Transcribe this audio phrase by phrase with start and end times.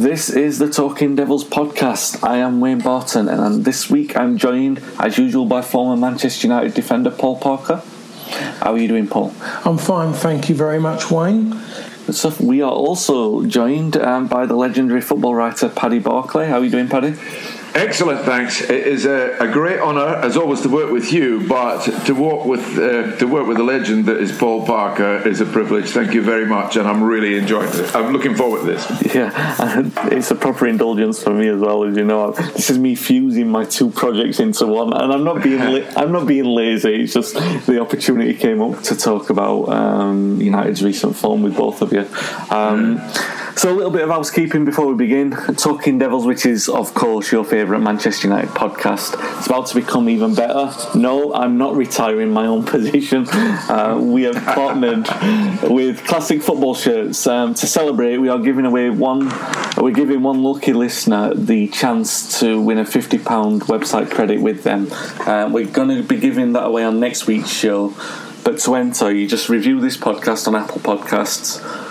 [0.00, 2.26] This is the Talking Devils podcast.
[2.26, 6.72] I am Wayne Barton, and this week I'm joined, as usual, by former Manchester United
[6.72, 7.82] defender Paul Parker.
[8.60, 9.34] How are you doing, Paul?
[9.62, 11.50] I'm fine, thank you very much, Wayne.
[12.06, 12.40] Good stuff.
[12.40, 16.46] We are also joined um, by the legendary football writer Paddy Barclay.
[16.46, 17.16] How are you doing, Paddy?
[17.74, 18.60] Excellent, thanks.
[18.62, 21.46] It is a, a great honour, as always, to work with you.
[21.46, 25.40] But to work with uh, to work with a legend that is Paul Parker is
[25.40, 25.90] a privilege.
[25.90, 27.94] Thank you very much, and I'm really enjoying it.
[27.94, 29.14] I'm looking forward to this.
[29.14, 31.84] Yeah, it's a proper indulgence for me as well.
[31.84, 35.42] As you know, this is me fusing my two projects into one, and I'm not
[35.42, 37.02] being la- I'm not being lazy.
[37.02, 37.34] It's just
[37.66, 42.00] the opportunity came up to talk about um, United's recent form with both of you.
[42.50, 43.49] Um, mm.
[43.56, 45.32] So, a little bit of housekeeping before we begin.
[45.32, 50.08] Talking Devils, which is, of course, your favourite Manchester United podcast, it's about to become
[50.08, 50.72] even better.
[50.96, 53.26] No, I'm not retiring my own position.
[53.28, 55.06] Uh, we have partnered
[55.70, 58.18] with Classic Football Shirts um, to celebrate.
[58.18, 59.30] We are giving away one.
[59.76, 64.62] We're giving one lucky listener the chance to win a fifty pound website credit with
[64.62, 64.88] them.
[65.26, 67.94] Uh, we're going to be giving that away on next week's show.
[68.42, 71.89] But to enter, you just review this podcast on Apple Podcasts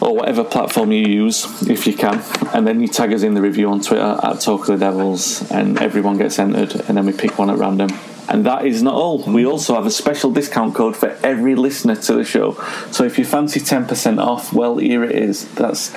[0.00, 3.42] or whatever platform you use, if you can, and then you tag us in the
[3.42, 7.12] review on Twitter at Talk of the Devils, and everyone gets entered, and then we
[7.12, 7.90] pick one at random.
[8.28, 9.22] And that is not all.
[9.22, 12.54] We also have a special discount code for every listener to the show.
[12.90, 15.48] So if you fancy 10% off, well, here it is.
[15.54, 15.94] That's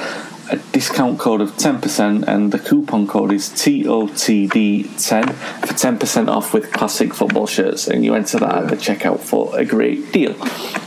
[0.50, 6.72] a discount code of 10%, and the coupon code is TOTD10 for 10% off with
[6.72, 7.88] classic football shirts.
[7.88, 10.36] And you enter that at the checkout for a great deal.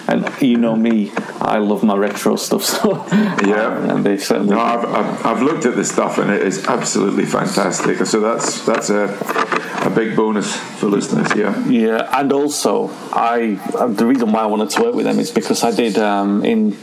[0.08, 2.62] And you know me, I love my retro stuff.
[2.82, 3.06] So
[3.44, 4.54] yeah, and they certainly.
[4.54, 7.98] No, I've, I've, I've, looked at this stuff and it is absolutely fantastic.
[8.06, 9.08] So that's that's a
[9.84, 11.34] a big bonus for listeners.
[11.36, 15.30] Yeah, yeah, and also I the reason why I wanted to work with them is
[15.30, 16.76] because I did um, in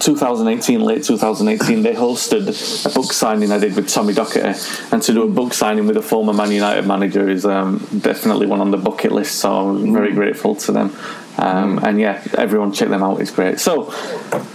[0.00, 5.12] 2018, late 2018, they hosted a book signing I did with Tommy Docherty, and to
[5.12, 8.70] do a book signing with a former Man United manager is um, definitely one on
[8.70, 9.36] the bucket list.
[9.36, 10.96] So I'm very grateful to them.
[11.38, 13.20] Um, and yeah, everyone check them out.
[13.20, 13.60] It's great.
[13.60, 13.92] So,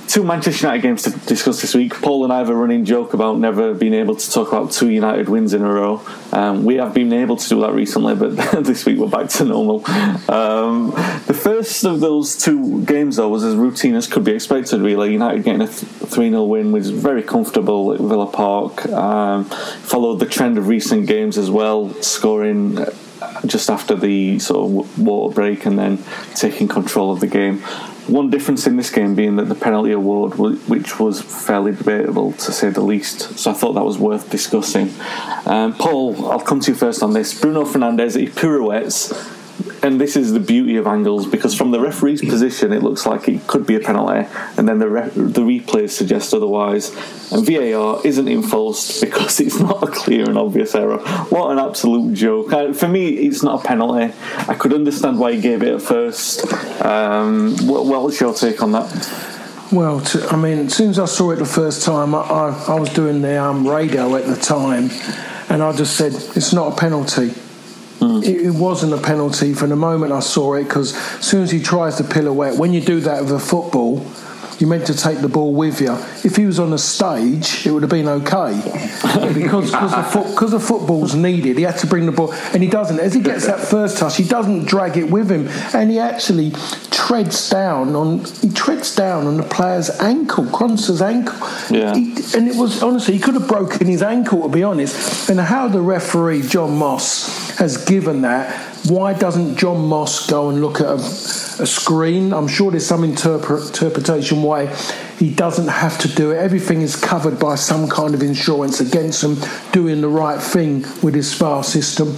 [0.07, 1.93] two Manchester United games to discuss this week.
[1.93, 4.89] Paul and I have a running joke about never being able to talk about two
[4.89, 6.01] United wins in a row.
[6.31, 9.45] Um, we have been able to do that recently, but this week we're back to
[9.45, 9.85] normal.
[10.29, 10.91] Um,
[11.27, 15.11] the first of those two games, though, was as routine as could be expected, really.
[15.13, 18.85] United getting a 3 0 win was very comfortable at Villa Park.
[18.87, 22.77] Um, followed the trend of recent games as well, scoring
[23.45, 26.03] just after the sort of water break and then
[26.35, 27.59] taking control of the game.
[28.07, 32.51] One difference in this game being that the penalty award, which was fairly debatable to
[32.51, 34.91] say the least, so I thought that was worth discussing.
[35.45, 37.39] Um, Paul, I'll come to you first on this.
[37.39, 39.11] Bruno Fernandes, he pirouettes
[39.83, 43.27] and this is the beauty of angles because from the referee's position, it looks like
[43.27, 44.27] it could be a penalty,
[44.57, 46.89] and then the re- the replays suggest otherwise.
[47.31, 50.99] And VAR isn't enforced because it's not a clear and obvious error.
[51.29, 52.53] What an absolute joke!
[52.53, 54.13] I, for me, it's not a penalty.
[54.47, 56.51] I could understand why he gave it at first.
[56.83, 58.89] Um, what, what's your take on that?
[59.71, 62.79] Well, I mean, as soon as I saw it the first time, I, I, I
[62.79, 64.89] was doing the um, radio at the time,
[65.49, 67.33] and I just said it's not a penalty.
[68.01, 68.23] Mm.
[68.23, 71.51] It, it, wasn't a penalty from the moment I saw it because as soon as
[71.51, 73.99] he tries to pirouette, when you do that with a football,
[74.61, 75.93] you're meant to take the ball with you.
[76.23, 78.53] If he was on a stage, it would have been okay.
[79.33, 82.69] because because the, foot, the football's needed, he had to bring the ball, and he
[82.69, 82.99] doesn't.
[82.99, 86.51] As he gets that first touch, he doesn't drag it with him, and he actually
[86.91, 91.35] treads down on he treads down on the player's ankle, Konsa's ankle.
[91.69, 91.95] Yeah.
[91.95, 95.29] He, and it was honestly, he could have broken his ankle to be honest.
[95.29, 100.61] And how the referee John Moss has given that why doesn't John Moss go and
[100.61, 102.33] look at a, a screen?
[102.33, 104.67] I'm sure there's some interpret, interpretation why
[105.19, 106.37] he doesn't have to do it.
[106.37, 109.37] Everything is covered by some kind of insurance against him
[109.71, 112.15] doing the right thing with his SPA system.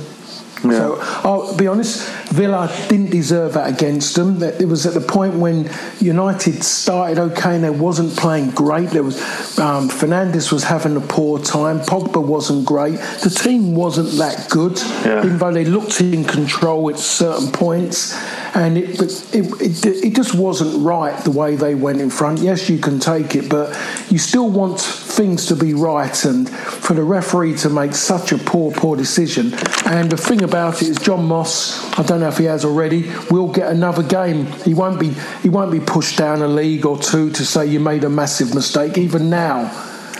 [0.63, 0.77] Yeah.
[0.77, 4.41] So I'll be honest, Villa didn't deserve that against them.
[4.41, 5.69] It was at the point when
[5.99, 8.89] United started okay and they wasn't playing great.
[8.89, 9.17] There was
[9.59, 11.79] um, Fernandes was having a poor time.
[11.81, 12.97] Pogba wasn't great.
[13.21, 15.19] The team wasn't that good, yeah.
[15.23, 18.17] even though they looked in control at certain points
[18.55, 19.01] and it,
[19.33, 22.39] it, it, it just wasn't right the way they went in front.
[22.39, 23.69] Yes, you can take it, but
[24.09, 28.37] you still want things to be right and for the referee to make such a
[28.37, 29.53] poor, poor decision.
[29.85, 33.11] And the thing about it is, John Moss, I don't know if he has already,
[33.29, 34.45] will get another game.
[34.63, 35.09] He won't be
[35.41, 38.53] he won't be pushed down a league or two to say you made a massive
[38.53, 38.97] mistake.
[38.97, 39.71] Even now.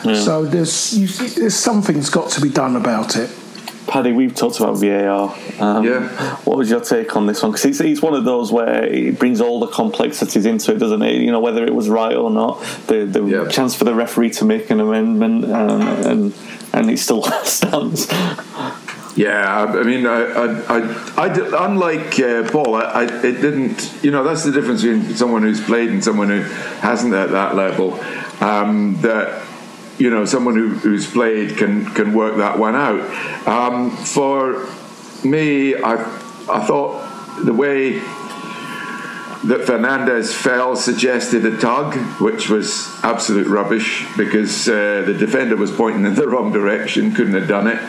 [0.03, 0.15] Yeah.
[0.15, 3.29] So there's you, there's something's got to be done about it.
[3.88, 5.35] Paddy, we've talked about VAR.
[5.59, 6.07] Um, yeah.
[6.45, 7.51] What was your take on this one?
[7.51, 11.01] Because it's, it's one of those where it brings all the complexities into it, doesn't
[11.01, 11.21] it?
[11.21, 13.47] You know, whether it was right or not, the, the yeah.
[13.50, 16.33] chance for the referee to make an amendment, um, and
[16.73, 18.07] and it still stands.
[19.15, 23.94] Yeah, I mean, I, I, I, I unlike uh, Paul, I, it didn't.
[24.04, 27.56] You know, that's the difference between someone who's played and someone who hasn't at that
[27.56, 27.94] level.
[28.42, 29.45] Um, that
[30.00, 33.48] you know someone who, who's played can can work that one out.
[33.48, 34.68] Um, for
[35.24, 35.94] me, I
[36.50, 38.00] I thought the way
[39.45, 45.71] that Fernandes fell suggested a tug, which was absolute rubbish because uh, the defender was
[45.71, 47.79] pointing in the wrong direction, couldn't have done it.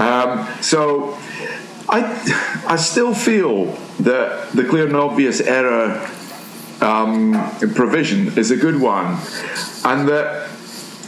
[0.00, 1.18] Um, so
[1.88, 3.66] I I still feel
[4.00, 6.10] that the clear and obvious error
[6.80, 7.32] um,
[7.74, 9.18] provision is a good one,
[9.84, 10.48] and that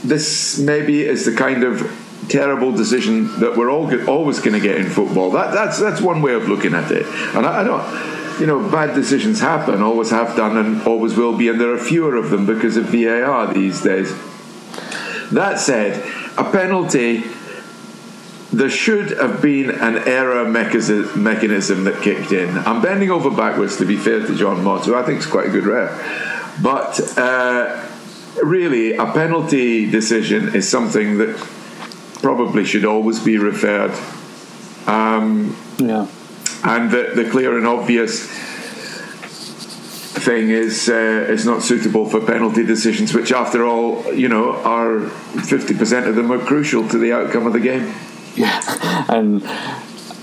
[0.05, 4.77] this maybe is the kind of terrible decision that we're all always going to get
[4.77, 5.31] in football.
[5.31, 7.07] That, that's that's one way of looking at it.
[7.35, 7.83] And I, I, don't,
[8.39, 11.79] you know, bad decisions happen, always have done, and always will be, and there are
[11.79, 14.13] fewer of them because of VAR these days.
[15.33, 16.05] That said,
[16.37, 17.25] a penalty.
[18.53, 22.57] There should have been an error mechanism that kicked in.
[22.59, 25.49] I'm bending over backwards to be fair to John Moss, who I think is quite
[25.49, 26.63] a good ref.
[26.63, 27.85] But uh,
[28.43, 31.37] really, a penalty decision is something that
[32.23, 33.93] probably should always be referred.
[34.87, 36.07] Um, yeah.
[36.67, 38.27] And the, the clear and obvious
[40.27, 45.09] thing is uh, is not suitable for penalty decisions, which, after all, you know, are
[45.45, 47.95] fifty percent of them are crucial to the outcome of the game.
[48.35, 48.61] Yeah,
[49.09, 49.43] and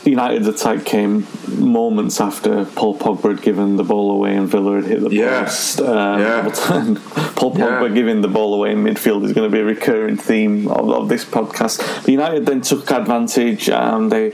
[0.05, 4.85] United's attack came moments after Paul Pogba had given the ball away and Villa had
[4.85, 5.45] hit the yeah.
[5.45, 5.79] post.
[5.79, 6.41] Um, yeah.
[7.35, 7.93] Paul Pogba yeah.
[7.93, 11.09] giving the ball away in midfield is going to be a recurring theme of, of
[11.09, 11.79] this podcast.
[12.01, 14.31] But United then took advantage and they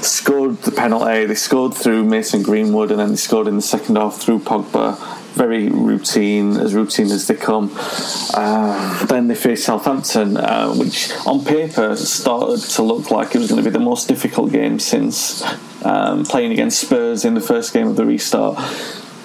[0.00, 1.26] scored the penalty.
[1.26, 5.20] They scored through Mason Greenwood and then they scored in the second half through Pogba
[5.32, 7.70] very routine, as routine as they come.
[8.34, 13.48] Uh, then they face Southampton, uh, which on paper started to look like it was
[13.48, 15.42] going to be the most difficult game since
[15.84, 18.58] um, playing against Spurs in the first game of the restart.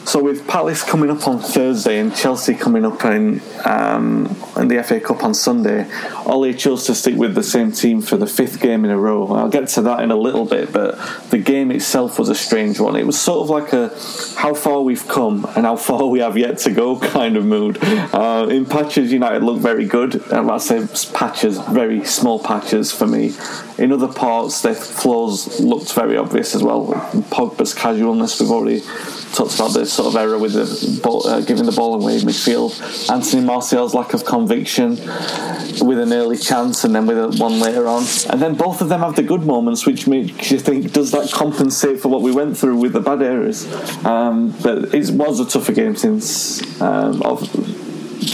[0.08, 4.82] So with Palace coming up on Thursday and Chelsea coming up in um, in the
[4.82, 5.86] FA Cup on Sunday,
[6.26, 9.28] Ole chose to stick with the same team for the fifth game in a row.
[9.34, 10.98] I'll get to that in a little bit, but
[11.30, 12.96] the game itself was a strange one.
[12.96, 13.90] It was sort of like a
[14.40, 17.78] how far we've come and how far we have yet to go kind of mood.
[17.82, 23.08] Uh, in patches, United looked very good, and I say patches, very small patches for
[23.08, 23.34] me.
[23.78, 26.94] In other parts, their flaws looked very obvious as well.
[27.30, 28.82] Pogba's casualness, we've already
[29.34, 32.22] talked about this sort of error with the ball, uh, giving the ball away in
[32.22, 32.72] midfield.
[33.12, 34.92] Anthony Martial's lack of conviction
[35.82, 38.04] with an early chance and then with a, one later on.
[38.30, 41.32] And then both of them have the good moments, which makes you think, does that
[41.32, 43.66] compensate for what we went through with the bad areas?
[44.06, 47.42] Um, but it was a tougher game since um, of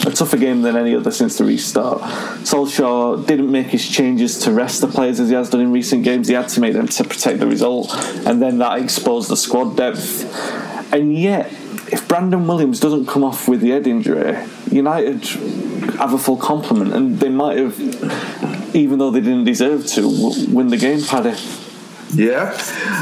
[0.05, 2.01] a tougher game than any other since the restart.
[2.43, 6.03] Solskjaer didn't make his changes to rest the players as he has done in recent
[6.03, 6.27] games.
[6.27, 7.93] He had to make them to protect the result,
[8.25, 10.23] and then that exposed the squad depth.
[10.93, 11.51] And yet,
[11.91, 14.37] if Brandon Williams doesn't come off with the head injury,
[14.71, 15.23] United
[15.97, 20.07] have a full complement, and they might have, even though they didn't deserve to,
[20.49, 21.35] win the game, Paddy.
[22.13, 22.51] Yeah,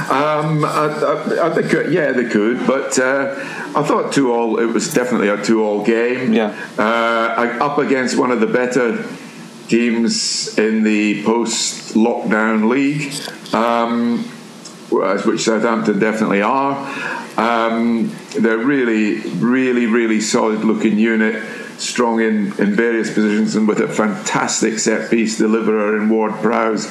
[0.09, 3.35] um, I, I, I, think uh, yeah they could, but uh,
[3.75, 4.59] I thought two all.
[4.59, 6.33] It was definitely a two all game.
[6.33, 9.05] Yeah, uh, up against one of the better
[9.67, 13.13] teams in the post lockdown league,
[13.53, 14.23] um,
[14.89, 16.75] which Southampton definitely are.
[17.37, 21.41] Um, they're really, really, really solid looking unit
[21.77, 26.85] strong in, in various positions and with a fantastic set piece deliverer in Ward Prowse.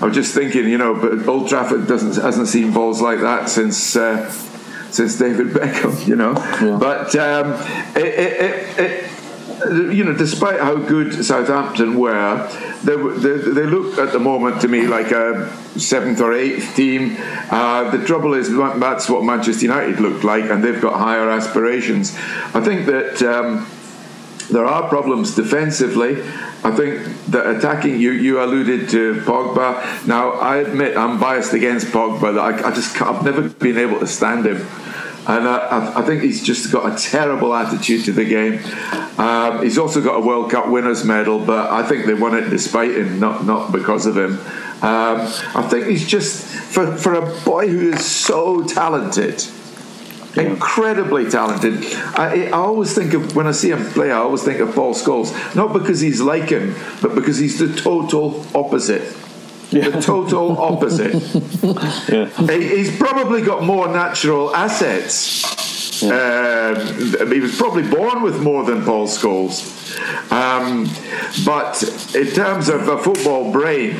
[0.00, 3.48] I was just thinking, you know, but Old Trafford doesn't hasn't seen balls like that
[3.48, 4.30] since uh,
[4.90, 6.32] since David Beckham, you know.
[6.32, 6.76] Yeah.
[6.78, 7.52] But um,
[7.96, 12.46] it, it, it, you know, despite how good Southampton were,
[12.84, 17.16] they, they, they, look at the moment to me like a seventh or eighth team.
[17.50, 22.14] Uh, the trouble is that's what Manchester United looked like, and they've got higher aspirations.
[22.54, 23.22] I think that.
[23.22, 23.66] Um,
[24.50, 26.22] there are problems defensively.
[26.64, 30.06] I think that attacking, you, you alluded to Pogba.
[30.06, 32.38] Now, I admit I'm biased against Pogba.
[32.38, 34.66] I, I just I've never been able to stand him.
[35.28, 38.60] And I, I, think he's just got a terrible attitude to the game.
[39.18, 42.48] Um, he's also got a World Cup winners medal, but I think they won it
[42.48, 44.38] despite him, not not because of him.
[44.82, 49.44] Um, I think he's just for for a boy who is so talented
[50.36, 51.84] incredibly talented.
[52.16, 54.94] I, I, always think of when I see him play, I always think of Paul
[54.94, 59.16] Scholes, not because he's like him, but because he's the total opposite.
[59.70, 59.90] Yeah.
[59.90, 61.14] The total opposite.
[62.08, 62.26] yeah.
[62.58, 66.02] He's probably got more natural assets.
[66.02, 66.74] Yeah.
[66.76, 69.72] Um, he was probably born with more than Paul Scholes.
[70.30, 70.88] Um,
[71.44, 71.82] but
[72.14, 73.96] in terms of a football brain,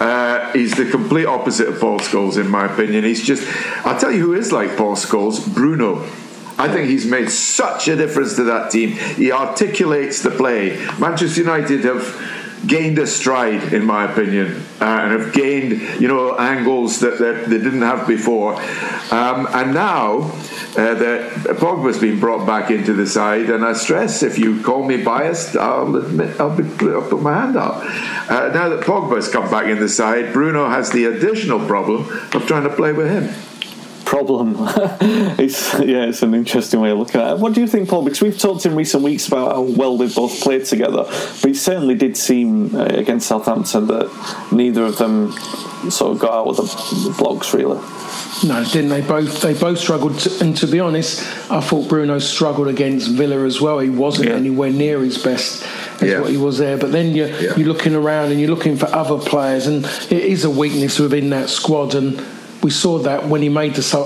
[0.00, 3.04] uh, he's the complete opposite of Paul Scholes, in my opinion.
[3.04, 3.46] He's just,
[3.86, 6.02] I'll tell you who is like Paul Scholes Bruno.
[6.58, 8.90] I think he's made such a difference to that team.
[8.90, 10.76] He articulates the play.
[10.98, 12.04] Manchester United have
[12.66, 17.48] gained a stride, in my opinion, uh, and have gained, you know, angles that, that
[17.48, 18.54] they didn't have before.
[19.10, 20.30] Um, and now,
[20.74, 24.84] uh, that Pogba's been brought back into the side, and I stress if you call
[24.84, 27.82] me biased, I'll admit I'll, be, I'll put my hand up.
[28.30, 32.46] Uh, now that Pogba's come back in the side, Bruno has the additional problem of
[32.46, 33.51] trying to play with him
[34.12, 34.56] problem.
[35.40, 37.38] it's yeah, it's an interesting way of looking at it.
[37.38, 38.04] What do you think, Paul?
[38.04, 41.56] Because we've talked in recent weeks about how well they've both played together, but it
[41.56, 45.32] certainly did seem uh, against Southampton that neither of them
[45.90, 47.80] sort of got out of the blocks really.
[48.44, 49.40] No, didn't they both?
[49.40, 53.60] They both struggled, to, and to be honest, I thought Bruno struggled against Villa as
[53.62, 53.78] well.
[53.78, 54.34] He wasn't yeah.
[54.34, 55.62] anywhere near his best
[56.02, 56.20] as yeah.
[56.20, 56.76] what he was there.
[56.76, 57.56] But then you're, yeah.
[57.56, 61.30] you're looking around and you're looking for other players, and it is a weakness within
[61.30, 61.94] that squad.
[61.94, 62.18] And
[62.62, 64.04] we saw that when he made the so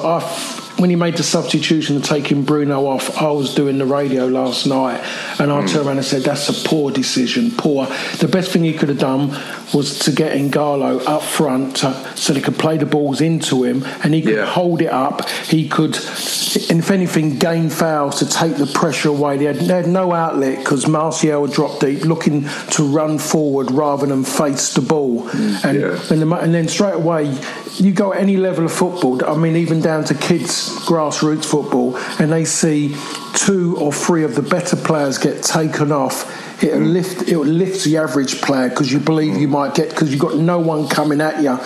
[0.78, 4.66] when he made the substitution of taking Bruno off, I was doing the radio last
[4.66, 5.00] night
[5.40, 5.68] and I mm.
[5.68, 7.86] turned around and said, That's a poor decision, poor.
[8.18, 9.30] The best thing he could have done
[9.72, 13.84] was to get Ighalo up front to, so they could play the balls into him
[14.02, 14.46] and he could yeah.
[14.46, 15.28] hold it up.
[15.28, 19.38] He could, and if anything, gain fouls to take the pressure away.
[19.38, 24.06] They had, they had no outlet because Martial dropped deep, looking to run forward rather
[24.06, 25.22] than face the ball.
[25.28, 25.64] Mm.
[25.64, 26.12] And, yeah.
[26.12, 27.34] and, the, and then straight away,
[27.80, 31.96] you go at any level of football, I mean, even down to kids' grassroots football,
[32.18, 32.96] and they see
[33.34, 36.62] two or three of the better players get taken off.
[36.62, 36.92] It'll mm.
[36.92, 37.28] lift.
[37.28, 40.58] It'll lift the average player because you believe you might get because you've got no
[40.58, 41.58] one coming at you.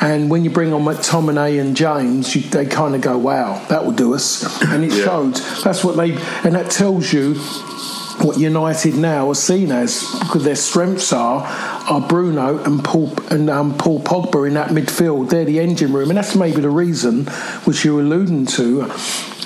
[0.00, 3.16] And when you bring on McTominay and A and James, you, they kind of go,
[3.16, 5.04] "Wow, that will do us," and it yeah.
[5.04, 5.34] showed.
[5.62, 7.34] That's what they, and that tells you
[8.24, 11.42] what United now are seen as because their strengths are
[11.90, 15.30] are Bruno and Paul and um, Paul Pogba in that midfield.
[15.30, 17.26] They're the engine room, and that's maybe the reason
[17.64, 18.82] which you're alluding to,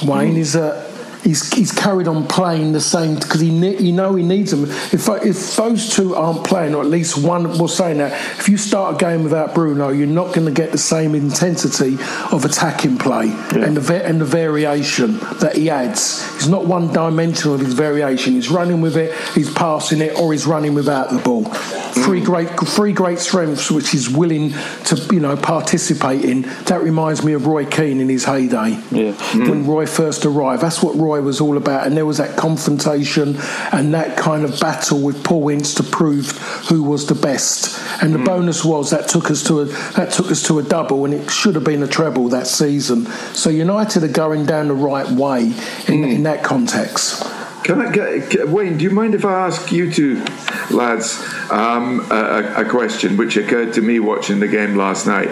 [0.03, 0.39] Wayne, mm.
[0.39, 0.96] is that
[1.27, 4.65] he's, he's carried on playing the same because he you know he needs them.
[4.65, 8.57] If if those two aren't playing, or at least one, we're saying that if you
[8.57, 11.95] start a game without Bruno, you're not going to get the same intensity
[12.33, 13.65] of attacking play yeah.
[13.65, 16.23] and the and the variation that he adds.
[16.35, 18.35] He's not one dimensional of his variation.
[18.35, 21.45] He's running with it, he's passing it, or he's running without the ball.
[21.45, 22.25] three mm.
[22.25, 24.51] great three great strengths, which he's willing
[24.85, 26.43] to you know participate in.
[26.67, 28.79] That reminds me of Roy Keane in his heyday.
[28.91, 29.13] Yeah.
[29.35, 29.67] When mm.
[29.67, 33.37] Roy first arrived, that's what Roy was all about, and there was that confrontation
[33.73, 36.31] and that kind of battle with Paul Ince to prove
[36.69, 37.79] who was the best.
[38.03, 41.05] And the bonus was that took us to a that took us to a double,
[41.05, 43.07] and it should have been a treble that season.
[43.35, 45.53] So United are going down the right way
[45.89, 47.23] in, in that context.
[47.65, 48.79] Can I get, get- Wayne?
[48.79, 50.25] Do you mind if I ask you two
[50.71, 51.21] lads
[51.51, 55.31] um, a, a question which occurred to me watching the game last night?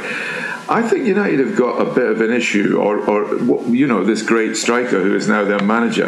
[0.68, 4.23] I think United have got a bit of an issue, or, or you know, this
[4.23, 6.06] great striker who is now their manager,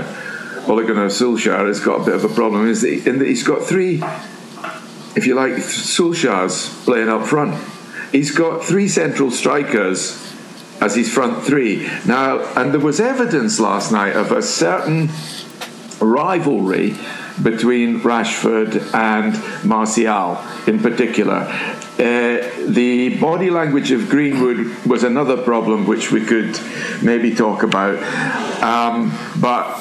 [0.66, 2.66] Ole Gunnar Solskjaer, has got a bit of a problem.
[2.66, 4.02] Is that in that he's got three,
[5.14, 7.54] if you like, Solskjaer's playing up front.
[8.12, 10.22] He's got three central strikers
[10.80, 15.10] as his front three now, and there was evidence last night of a certain
[16.00, 16.96] rivalry
[17.43, 21.49] between Rashford and Martial in particular.
[21.99, 26.59] Uh, the body language of Greenwood was another problem which we could
[27.02, 28.02] maybe talk about.
[28.62, 29.78] Um, but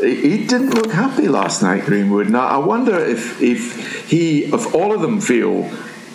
[0.00, 2.28] he didn't look happy last night, Greenwood.
[2.28, 5.70] Now, I wonder if, if he, of all of them, feel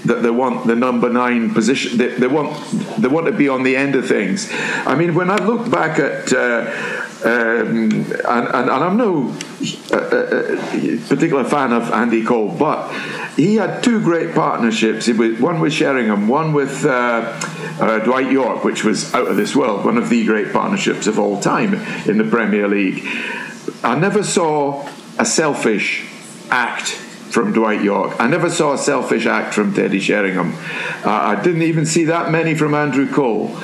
[0.05, 1.97] that they want the number nine position.
[1.97, 2.55] They, they want
[2.97, 4.49] they want to be on the end of things.
[4.85, 9.35] I mean, when I look back at uh, um, and, and, and I'm no
[9.91, 12.91] uh, uh, particular fan of Andy Cole, but
[13.35, 15.07] he had two great partnerships.
[15.07, 17.37] One with Sheringham, one with uh,
[17.79, 21.19] uh, Dwight Yorke, which was out of this world, one of the great partnerships of
[21.19, 21.73] all time
[22.07, 23.03] in the Premier League.
[23.83, 26.05] I never saw a selfish
[26.49, 28.19] act from Dwight Yorke.
[28.19, 30.53] I never saw a selfish act from Teddy Sheringham.
[31.05, 33.55] Uh, I didn't even see that many from Andrew Cole.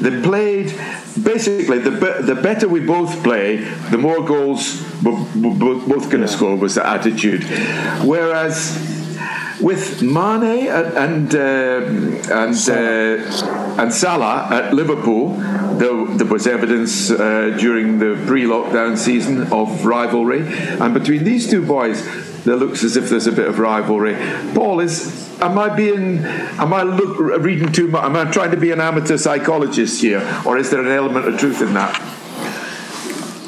[0.00, 0.74] They played
[1.16, 3.56] basically the be- the better we both play,
[3.90, 7.44] the more goals we're, we're both going to score was the attitude.
[8.04, 8.99] Whereas
[9.60, 11.38] with Mane and uh,
[12.34, 15.34] and uh, and Salah at Liverpool,
[15.78, 21.64] there, there was evidence uh, during the pre-lockdown season of rivalry, and between these two
[21.64, 22.04] boys,
[22.44, 24.16] there looks as if there's a bit of rivalry.
[24.54, 25.28] Paul is.
[25.40, 26.18] Am I being?
[26.18, 28.04] Am I look, reading too much?
[28.04, 31.38] Am I trying to be an amateur psychologist here, or is there an element of
[31.38, 32.19] truth in that?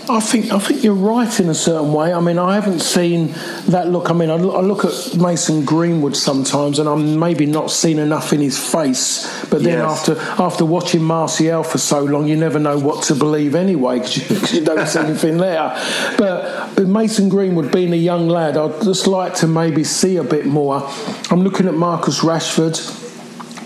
[0.08, 2.12] I think I think you're right in a certain way.
[2.12, 3.34] I mean, I haven't seen
[3.68, 4.10] that look.
[4.10, 7.98] I mean, I look, I look at Mason Greenwood sometimes, and I'm maybe not seeing
[7.98, 9.26] enough in his face.
[9.48, 10.08] But then Yes.
[10.08, 14.52] after after watching Martial for so long, you never know what to believe anyway because
[14.52, 15.70] you, you don't see anything there.
[16.18, 20.46] But Mason Greenwood being a young lad, I'd just like to maybe see a bit
[20.46, 20.82] more.
[21.30, 22.98] I'm looking at Marcus Rashford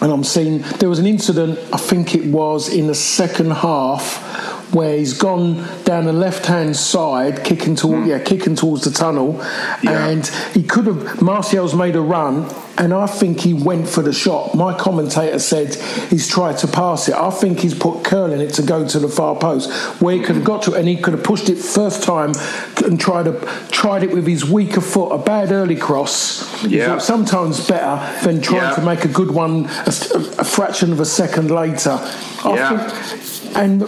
[0.02, 4.55] and I'm seeing there was an incident, I think it was in the second half,
[4.72, 8.10] where he's gone down the left-hand side, kicking toward hmm.
[8.10, 9.36] yeah, kicking towards the tunnel,
[9.82, 10.08] Yeah.
[10.08, 11.22] and he could have.
[11.22, 14.54] Martial's made a run, and I think he went for the shot.
[14.54, 15.74] My commentator said
[16.10, 17.14] he's tried to pass it.
[17.14, 20.20] I think he's put curl in it to go to the far post, where he
[20.20, 20.52] could have hmm.
[20.52, 22.32] got to, it, and he could have pushed it first time
[22.84, 26.64] and tried to tried it with his weaker foot, a bad early cross.
[26.64, 26.98] Yeah.
[26.98, 28.74] Sometimes better than trying Yeah.
[28.74, 29.92] to make a good one a,
[30.38, 31.98] a fraction of a second later.
[32.44, 32.88] I Yeah.
[32.88, 33.22] think,
[33.56, 33.82] and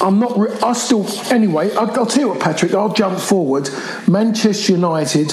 [0.00, 0.38] I'm not.
[0.38, 1.06] Re- I still.
[1.32, 2.72] Anyway, I'll, I'll tell you what, Patrick.
[2.74, 3.68] I'll jump forward.
[4.06, 5.32] Manchester United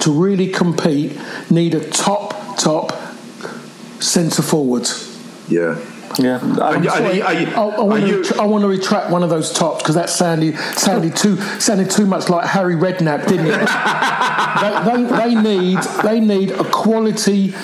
[0.00, 1.18] to really compete
[1.50, 2.92] need a top top
[4.00, 4.88] centre forward.
[5.48, 5.78] Yeah.
[6.18, 6.38] Yeah.
[6.60, 9.10] Are you- are Sorry, you- are you- I, I want to I want to retract
[9.10, 13.28] one of those tops because that sounded sounded too sounded too much like Harry Redknapp,
[13.28, 13.68] didn't it?
[14.60, 17.54] they, they, they need they need a quality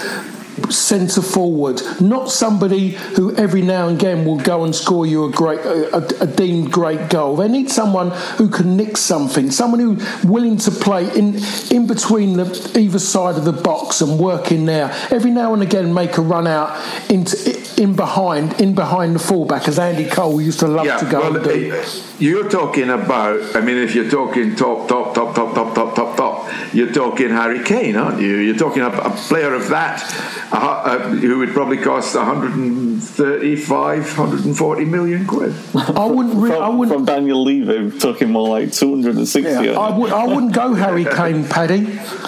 [0.70, 5.30] centre forward, not somebody who every now and again will go and score you a
[5.30, 7.36] great a, a, deemed great goal.
[7.36, 11.36] They need someone who can nick something, someone who's willing to play in
[11.70, 14.90] in between the either side of the box and work in there.
[15.10, 16.70] Every now and again, make a run out
[17.10, 17.36] into
[17.80, 21.20] in behind in behind the fullback, as Andy Cole used to love Yeah, to go
[21.20, 21.72] well, and do.
[21.74, 23.56] eh, you're talking about.
[23.56, 27.30] I mean, if you're talking top, top, top, top, top, top, top, top, you're talking
[27.30, 28.36] Harry Kane, aren't you?
[28.36, 30.02] You're talking a, a player of that,
[30.52, 35.54] uh, uh, who would probably cost 135, 140 million quid.
[35.74, 36.36] I wouldn't.
[36.36, 36.96] Re- I wouldn't.
[36.96, 39.42] from Daniel Levy, talking more like 260.
[39.42, 41.80] Yeah, I, would, I wouldn't go Harry Kane, Paddy.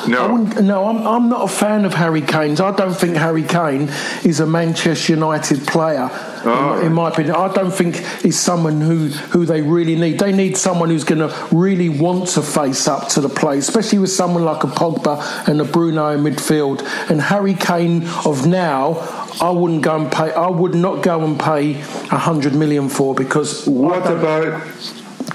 [0.09, 0.37] No.
[0.37, 2.61] I no, I'm, I'm not a fan of Harry Kane's.
[2.61, 3.89] I don't think Harry Kane
[4.25, 6.11] is a Manchester United player.
[6.47, 6.79] Oh.
[6.79, 10.21] in, in my opinion, I don't think he's someone who, who they really need.
[10.21, 13.99] They need someone who's going to really want to face up to the play, especially
[13.99, 16.83] with someone like a Pogba and a Bruno in midfield.
[17.11, 18.99] And Harry Kane of now,
[19.41, 20.33] I wouldn't go and pay.
[20.33, 24.63] I would not go and pay a hundred million for because What about?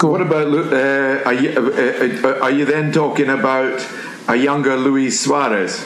[0.01, 0.47] What about?
[0.47, 3.85] Uh, are, you, uh, uh, are you then talking about
[4.27, 5.85] a younger Luis Suarez?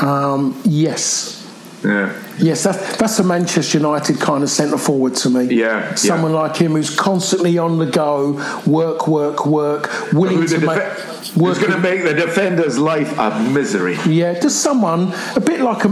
[0.00, 1.36] Um, yes.
[1.84, 2.29] Yeah.
[2.40, 5.54] Yes, that's that's a Manchester United kind of centre forward to me.
[5.54, 6.40] Yeah, someone yeah.
[6.40, 8.32] like him who's constantly on the go,
[8.66, 10.82] work, work, work, willing to make.
[11.34, 13.96] Who's going to make the defender's life a misery?
[14.06, 15.88] Yeah, just someone a bit like a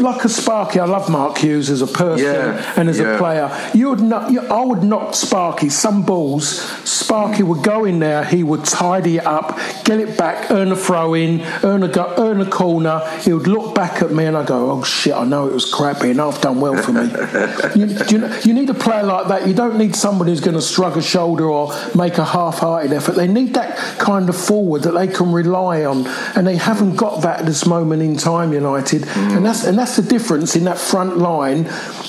[0.00, 0.80] like a Sparky.
[0.80, 3.14] I love Mark Hughes as a person Yeah, and as yeah.
[3.14, 3.70] a player.
[3.74, 4.32] You would not.
[4.32, 5.68] You, I would knock Sparky.
[5.68, 6.48] Some balls,
[6.88, 8.24] Sparky would go in there.
[8.24, 12.12] He would tidy it up, get it back, earn a throw in, earn a go,
[12.18, 13.00] earn a corner.
[13.20, 15.14] He would look back at me and I go, "Oh shit!
[15.14, 17.02] I know it was crappy, and I've done well for me."
[17.74, 19.46] you, you, know, you need a player like that.
[19.46, 23.12] You don't need somebody who's going to shrug a shoulder or make a half-hearted effort.
[23.12, 27.22] They need that kind of forward that they can rely on, and they haven't got
[27.22, 28.52] that at this moment in time.
[28.52, 29.36] United, mm.
[29.36, 31.64] and that's and that's the difference in that front line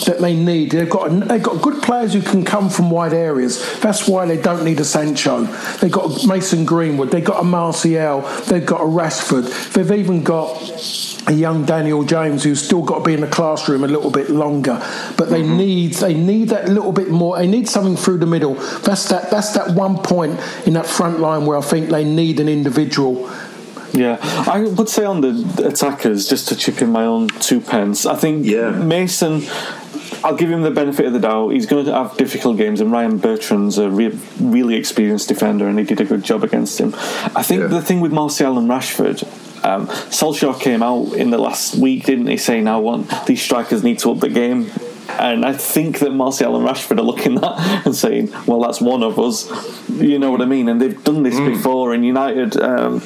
[0.05, 0.71] that they need.
[0.71, 3.79] They've got they've got good players who can come from wide areas.
[3.79, 5.43] That's why they don't need a Sancho.
[5.79, 7.11] They've got Mason Greenwood.
[7.11, 8.21] They've got a Martial.
[8.47, 9.73] They've got a Rashford.
[9.73, 10.57] They've even got
[11.27, 14.29] a young Daniel James who's still got to be in the classroom a little bit
[14.29, 14.81] longer.
[15.17, 15.57] But they mm-hmm.
[15.57, 17.37] need they need that little bit more.
[17.37, 18.55] They need something through the middle.
[18.55, 22.39] That's that that's that one point in that front line where I think they need
[22.39, 23.29] an individual.
[23.93, 28.05] Yeah, I would say on the attackers, just to chip in my own two pence,
[28.05, 28.71] I think Yeah.
[28.71, 29.43] Mason.
[30.23, 31.49] I'll give him the benefit of the doubt.
[31.49, 35.79] He's going to have difficult games, and Ryan Bertrand's a re- really experienced defender, and
[35.79, 36.93] he did a good job against him.
[37.35, 37.67] I think Yeah.
[37.67, 39.23] the thing with Martial and Rashford,
[39.63, 43.83] um, Solskjaer came out in the last week, didn't he, saying, "I want these strikers
[43.83, 44.71] need to up the game."
[45.21, 48.81] And I think that Martial and Rashford are looking at that and saying, "Well, that's
[48.81, 49.49] one of us."
[49.89, 50.67] You know what I mean?
[50.69, 53.01] And they've done this before, and United, um,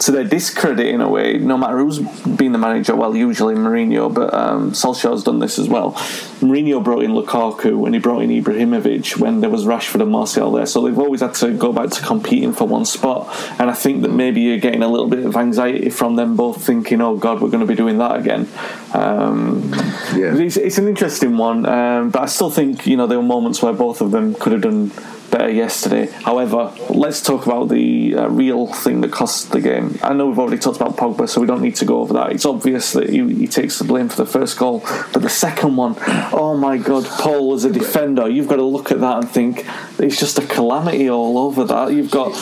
[0.00, 1.98] to their discredit in a way, no matter who's
[2.40, 2.96] been the manager.
[2.96, 5.92] Well, usually Mourinho, but um, Solskjaer's done this as well.
[6.40, 10.50] Mourinho brought in Lukaku and he brought in Ibrahimovic when there was Rashford and Martial
[10.52, 13.28] there, so they've always had to go back to competing for one spot.
[13.60, 16.64] And I think that maybe you're getting a little bit of anxiety from them both,
[16.64, 18.48] thinking, "Oh God, we're going to be doing that again."
[18.94, 19.70] Um,
[20.16, 20.34] Yeah.
[20.36, 23.62] it's, it's an interesting one, um, but I still think you know there were moments
[23.62, 24.92] where both of them could have done
[25.30, 26.06] better yesterday.
[26.06, 29.98] However, let's talk about the uh, real thing that cost the game.
[30.02, 32.32] I know we've already talked about Pogba, so we don't need to go over that.
[32.32, 34.80] It's obvious that he, he takes the blame for the first goal,
[35.12, 35.94] but the second one,
[36.32, 39.66] oh my God, Paul as a defender, you've got to look at that and think
[39.98, 41.92] it's just a calamity all over that.
[41.92, 42.34] You've got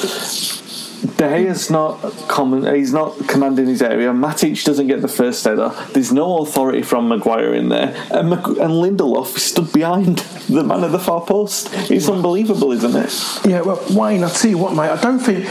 [1.00, 2.74] De Gea's not common.
[2.74, 4.10] He's not commanding his area.
[4.10, 5.72] Matic doesn't get the first header.
[5.92, 10.84] There's no authority from Maguire in there, and, Mac- and Lindelof stood behind the man
[10.84, 11.68] at the far post.
[11.90, 13.46] It's unbelievable, isn't it?
[13.46, 14.90] Yeah, well, Wayne, I tell you what, mate.
[14.90, 15.46] I don't think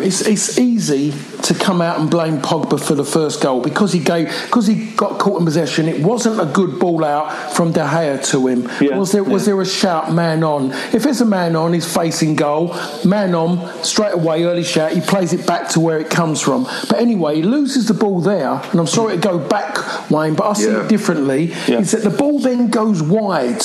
[0.00, 4.00] it's it's easy to come out and blame Pogba for the first goal because he
[4.00, 5.88] gave because he got caught in possession.
[5.88, 8.68] It wasn't a good ball out from De Gea to him.
[8.80, 10.72] Yeah, was there was there a shout man on?
[10.92, 12.74] If there's a man on, he's facing goal.
[13.04, 14.83] Man on straight away, early shout.
[14.92, 16.64] He plays it back to where it comes from.
[16.88, 20.46] But anyway, he loses the ball there, and I'm sorry to go back, Wayne, but
[20.46, 20.82] I see Yeah.
[20.84, 21.52] it differently.
[21.68, 21.80] Yeah.
[21.80, 23.62] Is that the ball then goes wide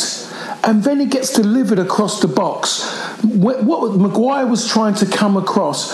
[0.64, 2.84] and then it gets delivered across the box.
[3.24, 5.94] What, what Maguire was trying to come across,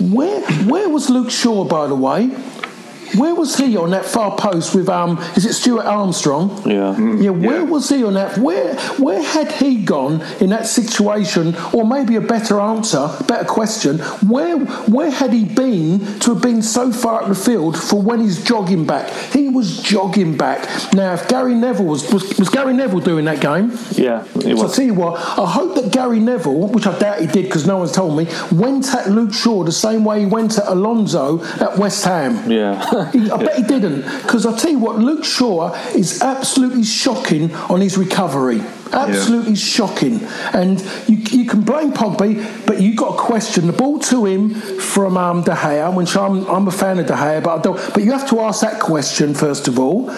[0.00, 2.30] where where was Luke Shaw, by the way?
[3.16, 5.18] Where was he on that far post with um?
[5.36, 6.62] Is it Stuart Armstrong?
[6.66, 6.96] Yeah.
[6.98, 7.62] Yeah, where Yeah.
[7.64, 8.38] was he on that?
[8.38, 11.54] Where where had he gone in that situation?
[11.72, 13.98] Or maybe a better answer, better question.
[14.26, 18.20] Where where had he been to have been so far up the field for when
[18.20, 19.10] he's jogging back?
[19.32, 20.68] He was jogging back.
[20.94, 23.72] Now, if Gary Neville was was, was Gary Neville doing that game?
[23.92, 24.76] Yeah, it So I was.
[24.76, 27.76] tell you what, I hope that Gary Neville, which I doubt he did because no
[27.78, 31.76] one's told me, went at Luke Shaw the same way he went at Alonso at
[31.78, 32.50] West Ham.
[32.50, 32.80] Yeah.
[33.10, 34.02] He- I bet he didn't.
[34.22, 38.62] Because I tell you what, Luke Shaw is absolutely shocking on his recovery.
[38.92, 40.20] Absolutely shocking.
[40.52, 44.54] And you, you can blame Pogba, but you've got to question the ball to him
[44.80, 47.94] from um, De Gea, which I'm, I'm a fan of De Gea, but I don't.
[47.94, 50.10] But you have to ask that question first of all,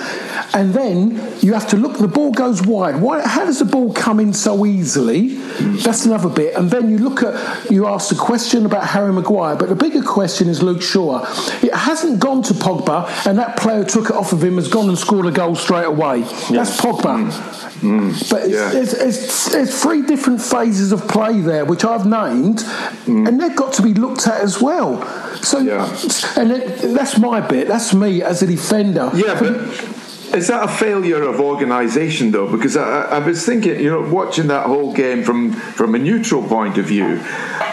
[0.55, 1.99] and then you have to look.
[1.99, 3.01] The ball goes wide.
[3.01, 3.27] Why?
[3.27, 5.37] How does the ball come in so easily?
[5.59, 6.55] That's another bit.
[6.55, 7.71] And then you look at.
[7.71, 11.21] You ask the question about Harry Maguire, but the bigger question is Luke Shaw.
[11.63, 14.89] It hasn't gone to Pogba, and that player took it off of him, has gone
[14.89, 16.23] and scored a goal straight away.
[16.51, 17.73] That's Pogba.
[17.81, 18.31] Mm.
[18.31, 18.73] But it's, Yeah.
[18.73, 22.59] it's, it's, it's three different phases of play there, which I've named,
[23.07, 23.27] mm.
[23.29, 25.03] and they've got to be looked at as well.
[25.43, 25.87] So, Yeah.
[26.37, 27.69] and it, that's my bit.
[27.69, 29.11] That's me as a defender.
[29.15, 29.57] Yeah, but
[30.35, 32.51] is that a failure of organisation though?
[32.51, 35.99] Because I, I I was thinking, you know, watching that whole game from from a
[35.99, 37.21] neutral point of view.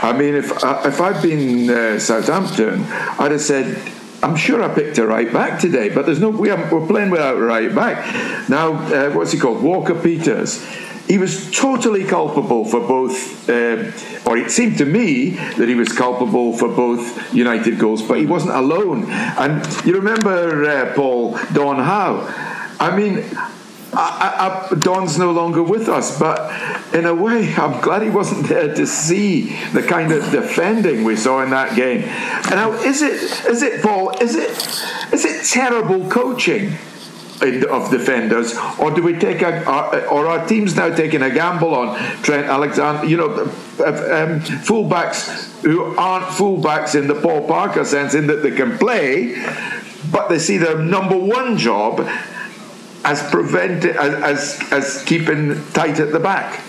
[0.04, 2.86] I mean, if I- if I'd been uh, Southampton,
[3.20, 3.78] I'd have said.
[4.24, 7.40] I'm sure I picked a right back today, but there's no we we're playing without
[7.40, 8.74] right back now.
[8.74, 9.64] Uh, what's he called?
[9.64, 10.64] Walker Peters.
[11.08, 13.92] he was totally culpable for both, uh,
[14.30, 18.26] or it seemed to me that he was culpable for both United goals, but he
[18.26, 19.06] wasn't alone.
[19.10, 22.28] And you remember, uh, Paul, Don Howe?
[22.80, 23.26] I mean,
[23.94, 28.48] I, I, Don's no longer with us, but in a way, I'm glad he wasn't
[28.48, 32.04] there to see the kind of defending we saw in that game.
[32.04, 34.12] And now, is it, is it, Paul?
[34.22, 36.78] Is it, is it terrible coaching?
[37.72, 41.98] of defenders, or do we take a, or are teams now taking a gamble on
[42.22, 43.08] Trent Alexander?
[43.08, 48.52] You know, um, fullbacks who aren't fullbacks in the Paul Parker sense, in that they
[48.52, 49.44] can play,
[50.12, 52.08] but they see their number one job
[53.04, 56.60] as preventing as, as as keeping tight at the back.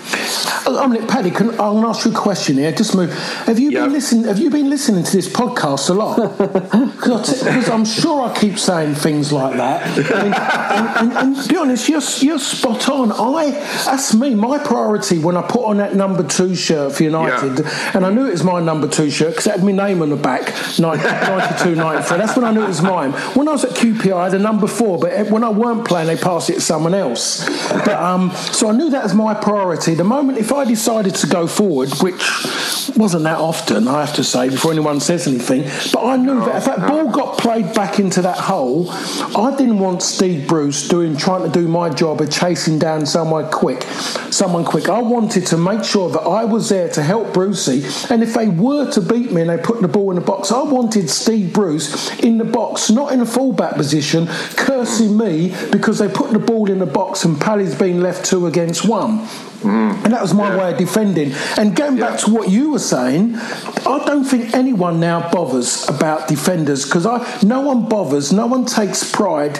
[0.66, 2.72] Uh, I mean, Paddy, can, I'm going to ask you a question here.
[2.72, 3.12] Just move.
[3.46, 3.84] Have you yep.
[3.84, 4.24] been listening?
[4.24, 6.92] Have you been listening to this podcast a lot?
[7.02, 9.82] Because I'm sure I keep saying things like that.
[9.98, 13.10] I mean, and, and, and, be honest, you're you're spot on.
[13.10, 14.34] I that's me.
[14.34, 17.90] My priority when I put on that number two shirt for United, yeah.
[17.94, 20.10] and I knew it was my number two shirt because it had my name on
[20.10, 20.46] the back,
[20.78, 22.18] 92, 93.
[22.18, 23.12] That's when I knew it was mine.
[23.34, 26.06] When I was at QPR, I had a number four, but when I weren't playing,
[26.06, 27.46] they passed it to someone else.
[27.68, 29.94] But um, so I knew that was my priority.
[29.94, 32.22] The moment if I decided to go forward, which
[32.96, 36.56] wasn't that often, I have to say, before anyone says anything, but I knew that
[36.56, 41.16] if that ball got played back into that hole, I didn't want Steve Bruce doing
[41.16, 43.82] trying to do my job of chasing down someone quick,
[44.30, 44.88] someone quick.
[44.88, 47.82] I wanted to make sure that I was there to help Brucey,
[48.12, 50.52] and if they were to beat me and they put the ball in the box,
[50.52, 55.98] I wanted Steve Bruce in the box, not in a fullback position, cursing me because
[55.98, 59.26] they put the ball in the box and Pally's been left two against one.
[59.62, 60.04] Mm.
[60.04, 60.58] And that was my yeah.
[60.58, 61.32] way of defending.
[61.56, 66.28] And going back to what you were saying, I don't think anyone now bothers about
[66.28, 67.04] defenders because
[67.42, 69.58] no one bothers, no one takes pride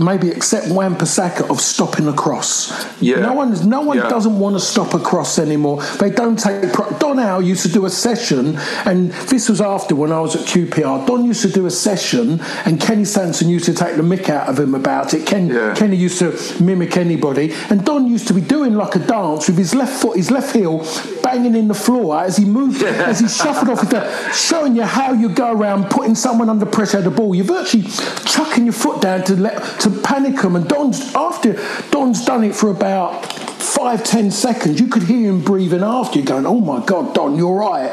[0.00, 2.72] maybe except Wan Bissaka of stopping a cross.
[3.00, 3.20] Yeah.
[3.20, 4.08] No one, no one yeah.
[4.08, 5.82] doesn't want to stop a cross anymore.
[5.98, 6.72] They don't take.
[6.98, 10.46] Don Howe used to do a session, and this was after when I was at
[10.46, 11.06] QPR.
[11.06, 14.48] Don used to do a session, and Kenny Sansom used to take the mick out
[14.48, 15.26] of him about it.
[15.26, 15.74] Ken, yeah.
[15.74, 19.58] Kenny used to mimic anybody, and Don used to be doing like a dance with
[19.58, 20.86] his left foot, his left heel,
[21.22, 25.12] banging in the floor as he moved, as he shuffled off, the, showing you how
[25.12, 27.34] you go around putting someone under pressure at the ball.
[27.34, 27.84] You're virtually
[28.26, 30.56] chucking your foot down to let to panic them.
[30.56, 31.54] And Don's after
[31.90, 33.24] Don's done it for about
[33.60, 34.80] five ten seconds.
[34.80, 37.92] You could hear him breathing after you, going, "Oh my God, Don, you're right."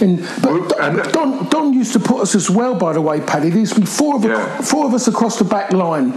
[0.00, 2.74] And but Don, Don, Don used to put us as well.
[2.74, 4.60] By the way, Paddy, there used to be four of yeah.
[4.60, 6.12] four of us across the back line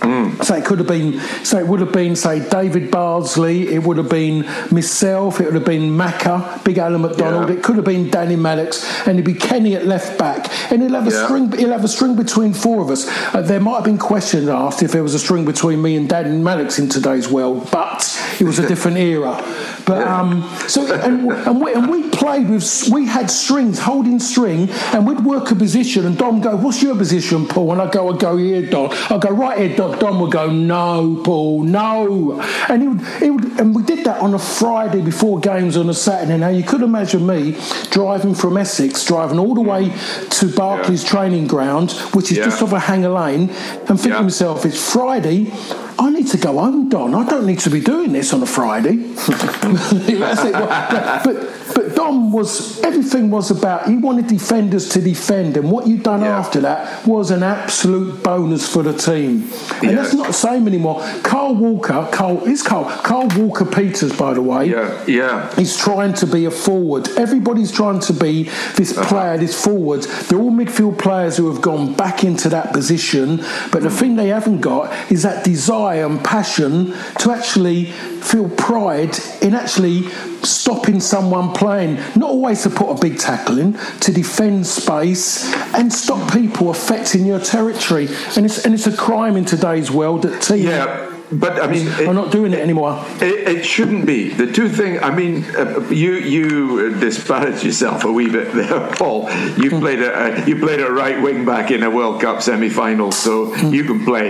[0.00, 0.44] Mm.
[0.44, 3.96] So it could have been, so it would have been, say, David Bardsley, it would
[3.96, 7.56] have been myself, it would have been Macca, Big Alan McDonald, yeah.
[7.56, 10.92] it could have been Danny Maddix, and it'd be Kenny at left back, and he'll
[10.92, 11.24] have a yeah.
[11.24, 11.50] string.
[11.52, 13.06] He'll have a string between four of us.
[13.34, 16.08] Uh, there might have been questions asked if there was a string between me and
[16.08, 18.04] Danny Maddix in today's world, but
[18.38, 19.42] it was a different era.
[19.86, 24.68] But um, so and, and, we, and we played with we had strings holding string,
[24.92, 28.12] and we'd work a position, and Dom go, "What's your position, Paul?" And I go,
[28.12, 29.98] "I go here, Dom." I go right here, Dom.
[29.98, 34.20] Dom would go, "No, Paul, no," and he would, he would, and we did that
[34.20, 36.36] on a Friday before games on a Saturday.
[36.36, 37.56] Now you could imagine me
[37.90, 39.92] driving from Essex, driving all the way
[40.38, 41.10] to Barclays yeah.
[41.10, 42.46] training ground, which is yeah.
[42.46, 43.50] just off a hanger lane,
[43.88, 44.18] and thinking yeah.
[44.18, 45.52] to myself, "It's Friday."
[45.98, 47.14] I need to go home, Don.
[47.14, 48.96] I don't need to be doing this on a Friday.
[49.26, 53.88] but, but, but Don was everything was about.
[53.88, 56.38] He wanted defenders to defend, and what you'd done yeah.
[56.38, 59.50] after that was an absolute bonus for the team.
[59.82, 61.00] And that's not the same anymore.
[61.22, 64.70] Carl Walker, Carl is Carl Carl Walker Peters, by the way.
[64.70, 65.54] Yeah, yeah.
[65.54, 67.08] He's trying to be a forward.
[67.16, 69.08] Everybody's trying to be this uh-huh.
[69.08, 70.02] player, this forward.
[70.02, 73.38] They're all midfield players who have gone back into that position,
[73.72, 79.16] but the thing they haven't got is that desire and passion to actually feel pride
[79.40, 80.02] in actually
[80.42, 81.96] stopping someone playing.
[82.14, 87.24] Not always to put a big tackle in, to defend space and stop people affecting
[87.24, 88.08] your territory.
[88.36, 90.64] And it's, and it's a crime in today's world that teams.
[90.64, 93.04] Yeah but I mean, we're not doing it anymore.
[93.20, 94.30] It, it, shouldn't be.
[94.30, 95.00] The two things.
[95.02, 99.24] I mean, uh, you you disparage yourself a wee bit there, Paul.
[99.56, 99.80] You mm.
[99.80, 103.52] played a, you played a right wing back in a World Cup semi final, so
[103.52, 103.72] mm.
[103.72, 104.28] you can play.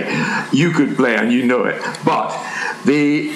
[0.51, 1.81] You could play, and you know it.
[2.03, 2.29] But
[2.85, 3.31] the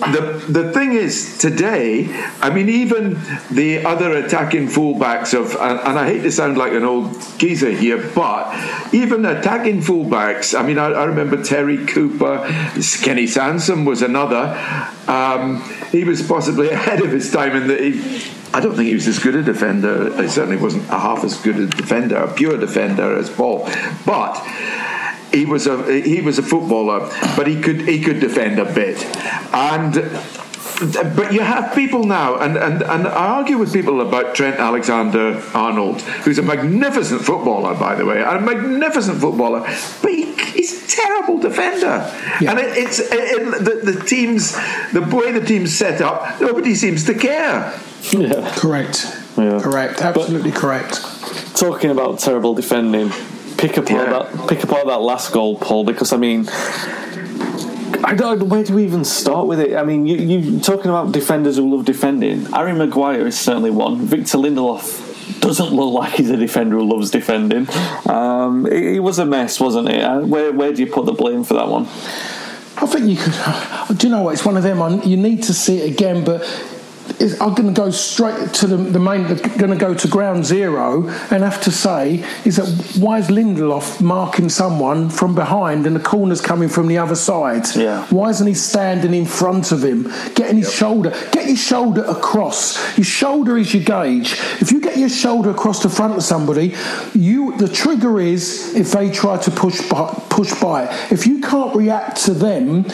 [0.00, 2.08] the the thing is today
[2.40, 3.14] i mean even
[3.50, 7.70] the other attacking fullbacks of and, and, i hate to sound like an old geezer
[7.70, 8.52] here but
[8.94, 12.38] even attacking fullbacks i mean i, I remember terry cooper
[13.02, 14.56] kenny sansom was another
[15.06, 18.94] um, he was possibly ahead of his time in that he I don't think he
[18.94, 20.10] was as good a defender.
[20.20, 23.68] He certainly wasn't a half as good a defender, a pure defender as Paul.
[24.04, 24.34] But
[25.32, 29.04] he was a he was a footballer, but he could he could defend a bit,
[29.54, 29.94] and
[30.80, 35.42] but you have people now, and, and, and I argue with people about Trent Alexander
[35.52, 40.96] Arnold, who's a magnificent footballer, by the way, a magnificent footballer, but he, he's a
[40.96, 42.10] terrible defender.
[42.40, 42.52] Yeah.
[42.52, 44.52] And it, it's it, the, the teams,
[44.92, 47.78] the way the team's set up, nobody seems to care.
[48.12, 48.50] Yeah.
[48.56, 49.04] Correct.
[49.36, 49.60] Yeah.
[49.60, 50.00] Correct.
[50.00, 50.94] Absolutely but correct.
[51.56, 53.10] Talking about terrible defending,
[53.60, 54.04] pick up yeah.
[54.04, 56.48] that pick apart that last goal, Paul, because I mean
[58.02, 58.48] I don't.
[58.48, 59.76] Where do we even start with it?
[59.76, 62.46] I mean, you, you talking about defenders who love defending.
[62.46, 64.06] Harry Maguire is certainly one.
[64.06, 67.68] Victor Lindelof doesn't look like he's a defender who loves defending.
[68.08, 70.02] Um, it, it, was a mess, wasn't it?
[70.02, 71.84] Uh, where where do you put the blame for that one?
[72.76, 73.98] I think you could.
[73.98, 74.32] Do you know what?
[74.32, 75.02] It's one of them.
[75.02, 76.42] You need to see it again, but
[77.18, 79.26] is, I'm going to go straight to the, the main,
[79.58, 82.68] going to go to ground zero and have to say is that
[83.00, 87.64] why is Lindelof marking someone from behind and the corner's coming from the other side?
[87.74, 88.06] Yeah.
[88.06, 90.74] Why isn't he standing in front of him, getting his yep.
[90.74, 92.76] shoulder, get his shoulder across?
[92.96, 94.32] Your shoulder is your gauge.
[94.60, 96.74] If you get your shoulder across the front of somebody,
[97.14, 100.84] you the trigger is if they try to push by, push by.
[101.10, 102.86] If you can't react to them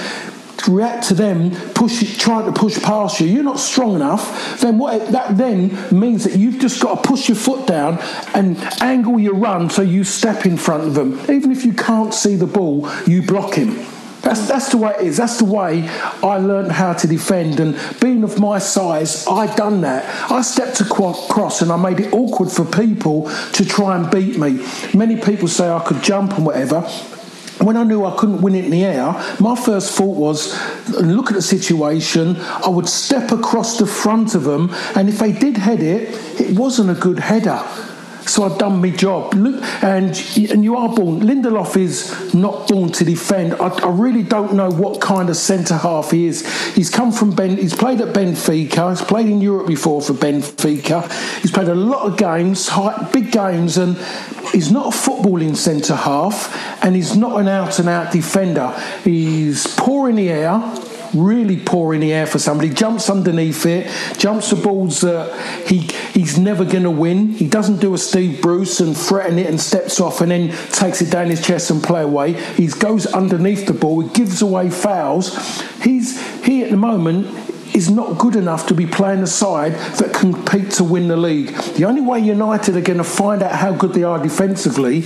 [0.68, 5.12] react to them push, trying to push past you, you're not strong enough, then what
[5.12, 7.98] that then means that you've just got to push your foot down
[8.34, 11.20] and angle your run so you step in front of them.
[11.30, 13.86] Even if you can't see the ball, you block him.
[14.22, 15.18] That's, that's the way it is.
[15.18, 17.60] That's the way I learned how to defend.
[17.60, 20.32] And being of my size, I've done that.
[20.32, 24.66] I stepped across and I made it awkward for people to try and beat me.
[24.92, 26.90] Many people say I could jump and whatever
[27.60, 30.54] when I knew I couldn't win it in the air, my first thought was
[30.90, 32.36] look at the situation.
[32.36, 36.58] I would step across the front of them, and if they did head it, it
[36.58, 37.62] wasn't a good header.
[38.26, 39.34] So I've done my job.
[39.34, 40.08] Look, and
[40.50, 41.20] and you are born.
[41.20, 43.54] Lindelof is not born to defend.
[43.54, 46.44] I, I really don't know what kind of centre half he is.
[46.74, 47.56] He's come from Ben.
[47.56, 48.90] He's played at Benfica.
[48.90, 51.10] He's played in Europe before for Benfica.
[51.40, 53.96] He's played a lot of games, high, big games, and
[54.52, 58.68] he's not a footballing centre half, and he's not an out and out defender.
[59.04, 60.60] He's poor in the air
[61.14, 65.80] really poor in the air for somebody, jumps underneath it, jumps the balls that he
[66.12, 67.28] he's never going to win.
[67.28, 71.02] He doesn't do a Steve Bruce and threaten it and steps off and then takes
[71.02, 72.32] it down his chest and play away.
[72.54, 75.36] He goes underneath the ball, he gives away fouls.
[75.82, 77.26] He's he at the moment
[77.74, 81.16] is not good enough to be playing a side that can compete to win the
[81.16, 81.48] league.
[81.74, 84.98] The only way United are going to find out how good they are defensively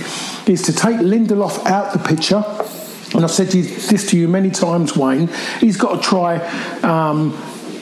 [0.47, 2.43] is to take Lindelof out the picture
[3.13, 5.29] and I've said this to you many times, Wayne.
[5.59, 6.37] He's got to try.
[6.81, 7.33] Um,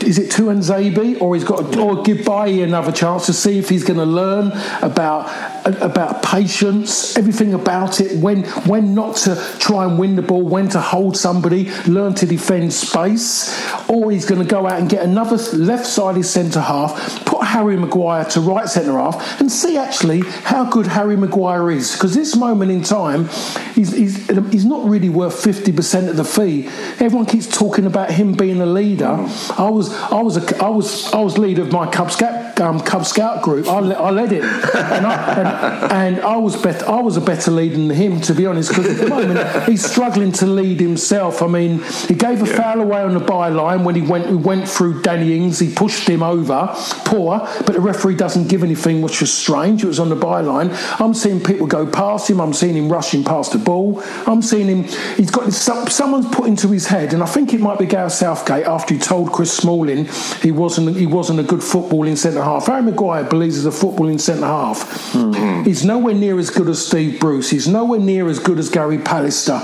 [0.04, 3.70] is it Tuanzebe or he's got to, or give Bailly another chance to see if
[3.70, 5.30] he's going to learn about
[5.66, 10.70] about patience, everything about it, when when not to try and win the ball, when
[10.70, 13.50] to hold somebody, learn to defend space,
[13.90, 18.26] or he's going to go out and get another left-sided centre half, put Harry Maguire
[18.26, 21.94] to right centre half, and see actually how good Harry Maguire is.
[21.94, 23.28] Because this moment in time,
[23.74, 26.68] he's, he's, he's not really worth 50% of the fee.
[27.00, 29.26] Everyone keeps talking about him being a leader.
[29.58, 32.80] I was I was a, I was I was leader of my Cub Scout um,
[32.80, 33.68] Cub Scout group.
[33.68, 36.88] I, I led it, and I, and, and I was better.
[36.88, 38.70] I was a better leader than him, to be honest.
[38.70, 41.42] Because at the moment he's struggling to lead himself.
[41.42, 42.58] I mean, he gave a yeah.
[42.58, 44.28] foul away on the byline when he went.
[44.28, 45.60] We went through Danny Ings.
[45.60, 46.70] He pushed him over,
[47.06, 47.40] poor.
[47.66, 49.84] But the referee doesn't give anything, which was strange.
[49.84, 50.70] It was on the byline.
[51.00, 52.42] I'm seeing people go past him.
[52.42, 54.02] I'm seeing him rushing past the ball.
[54.26, 54.84] I'm seeing him.
[55.16, 58.66] He's got someone's put into his head, and I think it might be Gareth Southgate
[58.66, 60.08] after he told Chris Smalling
[60.42, 62.68] he wasn't he wasn't a good footballing centre half.
[62.68, 65.14] Harry Maguire believes he's a footballing centre half.
[65.14, 65.64] Mm-hmm.
[65.64, 67.50] He's nowhere near as good as Steve Bruce.
[67.50, 69.60] He's nowhere near as good as Gary Pallister.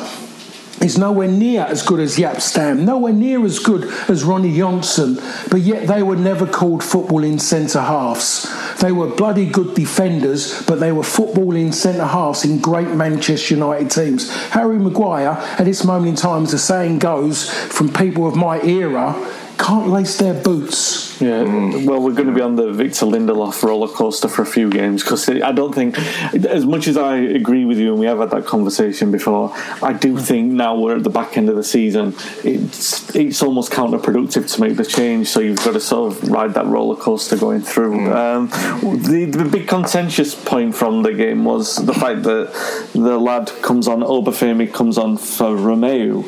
[0.82, 5.16] He's nowhere near as good as Jaap Stam, nowhere near as good as Ronnie Johnsen,
[5.50, 8.46] but yet they were never called footballing centre halves.
[8.82, 13.90] They were bloody good defenders, but they were footballing centre halves in great Manchester United
[13.90, 14.30] teams.
[14.50, 18.62] Harry Maguire, at this moment in time, as the saying goes, from people of my
[18.62, 19.16] era,
[19.58, 21.20] can't lace their boots.
[21.22, 24.70] Yeah, well, we're going to be on the Victor Lindelof roller coaster for a few
[24.70, 25.98] games because I don't think,
[26.34, 29.94] as much as I agree with you, and we have had that conversation before, I
[29.94, 34.54] do think now we're at the back end of the season, it's it's almost counterproductive
[34.54, 35.30] to make the change.
[35.30, 37.98] So you've got to sort of ride that roller coaster going through.
[37.98, 38.16] Mm.
[38.16, 42.52] Um, the, the big contentious point from the game was the fact that
[42.94, 46.24] the lad comes on, Obafemi comes on for Romeu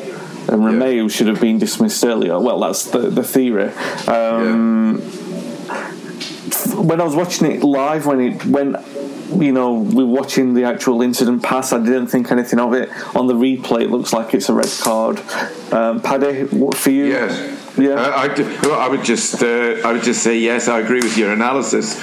[0.50, 1.08] and Romeu yeah.
[1.08, 2.40] should have been dismissed earlier.
[2.40, 3.70] Well, that's the, the theory.
[4.08, 5.14] Um, yeah.
[6.76, 8.76] When I was watching it live, when it when
[9.42, 12.90] you know we're watching the actual incident pass, I didn't think anything of it.
[13.16, 15.20] On the replay, it looks like it's a red card.
[15.72, 17.08] Um, Paddy, what for you?
[17.08, 17.56] Yes.
[17.78, 20.68] Yeah, uh, I, I would just uh, I would just say yes.
[20.68, 21.96] I agree with your analysis.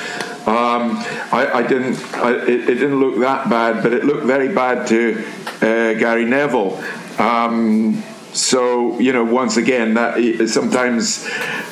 [0.47, 0.99] Um,
[1.33, 1.99] I, I, didn't.
[2.17, 5.25] I, it, it, didn't look that bad, but it looked very bad to
[5.63, 6.77] uh, Gary Neville.
[7.19, 8.03] Um,
[8.35, 11.27] so you know, once again, that sometimes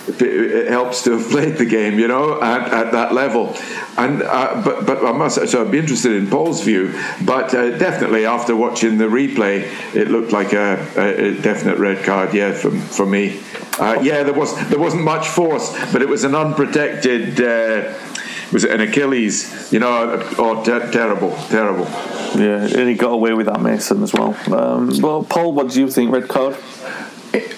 [0.09, 3.55] it helps to have played the game, you know, at, at that level.
[3.97, 6.95] And uh, but but I must so I'd be interested in Paul's view.
[7.25, 9.63] But uh, definitely after watching the replay,
[9.95, 12.33] it looked like a, a definite red card.
[12.33, 13.41] Yeah, for for me.
[13.79, 17.41] Uh, yeah, there was there wasn't much force, but it was an unprotected.
[18.53, 19.73] Was it an Achilles?
[19.73, 21.87] You know, oh, ter- terrible, terrible.
[22.39, 24.37] Yeah, and he got away with that Mason as well.
[24.53, 26.13] Um, well, Paul, what do you think?
[26.13, 26.57] Red card?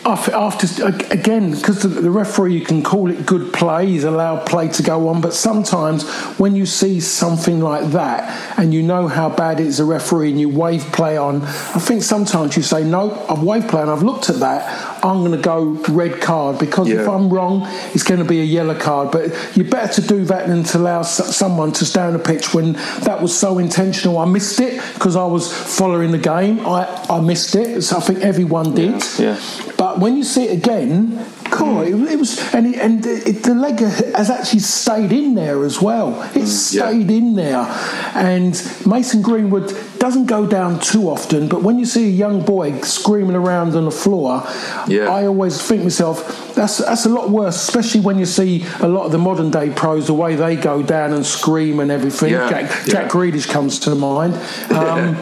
[0.07, 4.83] After again because the referee you can call it good play he's allowed play to
[4.83, 6.09] go on but sometimes
[6.39, 10.31] when you see something like that and you know how bad it is a referee
[10.31, 13.91] and you wave play on i think sometimes you say no i've waved play and
[13.91, 17.01] i've looked at that i'm going to go red card because yeah.
[17.01, 17.63] if i'm wrong
[17.95, 20.79] it's going to be a yellow card but you're better to do that than to
[20.79, 24.81] allow someone to stay on the pitch when that was so intentional i missed it
[24.95, 29.03] because i was following the game i, I missed it so i think everyone did
[29.19, 29.39] yeah.
[29.39, 29.64] yeah.
[29.85, 31.11] But when you see it again,
[31.51, 35.63] God, it, it was, and, it, and it, the leg has actually stayed in there
[35.63, 36.23] as well.
[36.23, 37.17] It mm, stayed yeah.
[37.19, 37.67] in there,
[38.15, 38.55] and
[38.87, 41.49] Mason Greenwood doesn't go down too often.
[41.49, 44.43] But when you see a young boy screaming around on the floor,
[44.89, 45.11] yeah.
[45.11, 49.05] I always think myself, that's that's a lot worse, especially when you see a lot
[49.05, 52.33] of the modern day pros the way they go down and scream and everything.
[52.33, 52.49] Yeah.
[52.49, 54.35] Jack, Jack Grealish comes to mind.
[54.75, 55.17] Um,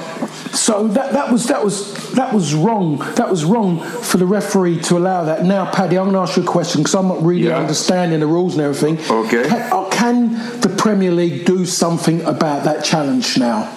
[0.53, 2.99] so that that was that was that was wrong.
[3.17, 5.45] That was wrong for the referee to allow that.
[5.45, 7.57] Now, Paddy, I'm going to ask you a question because I'm not really yeah.
[7.57, 8.99] understanding the rules and everything.
[9.11, 9.49] Okay.
[9.49, 13.75] Can, uh, can, the Premier League do something about that challenge now?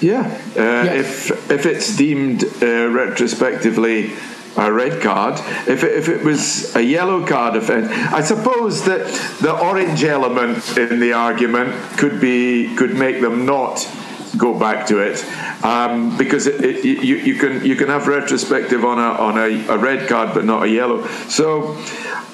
[0.00, 0.22] Yeah.
[0.56, 0.84] Uh, yeah.
[0.94, 4.12] If if it's deemed uh, retrospectively
[4.56, 5.34] a red card.
[5.68, 9.06] If it, if it was a yellow card offence, I suppose that
[9.40, 13.88] the orange element in the argument could be could make them not
[14.36, 15.24] go back to it
[15.64, 19.68] um, because it, it, you, you can you can have retrospective on a on a,
[19.68, 21.06] a red card but not a yellow.
[21.28, 21.76] So.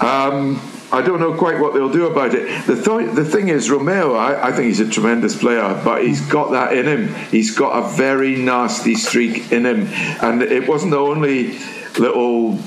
[0.00, 0.60] Um,
[0.92, 2.64] I don't know quite what they'll do about it.
[2.66, 6.20] The, th- the thing is, Romeu, I, I, think he's a tremendous player, but he's
[6.28, 7.14] got that in him.
[7.30, 9.88] He's got a very nasty streak in him.
[10.22, 11.58] And it wasn't the only
[11.98, 12.60] little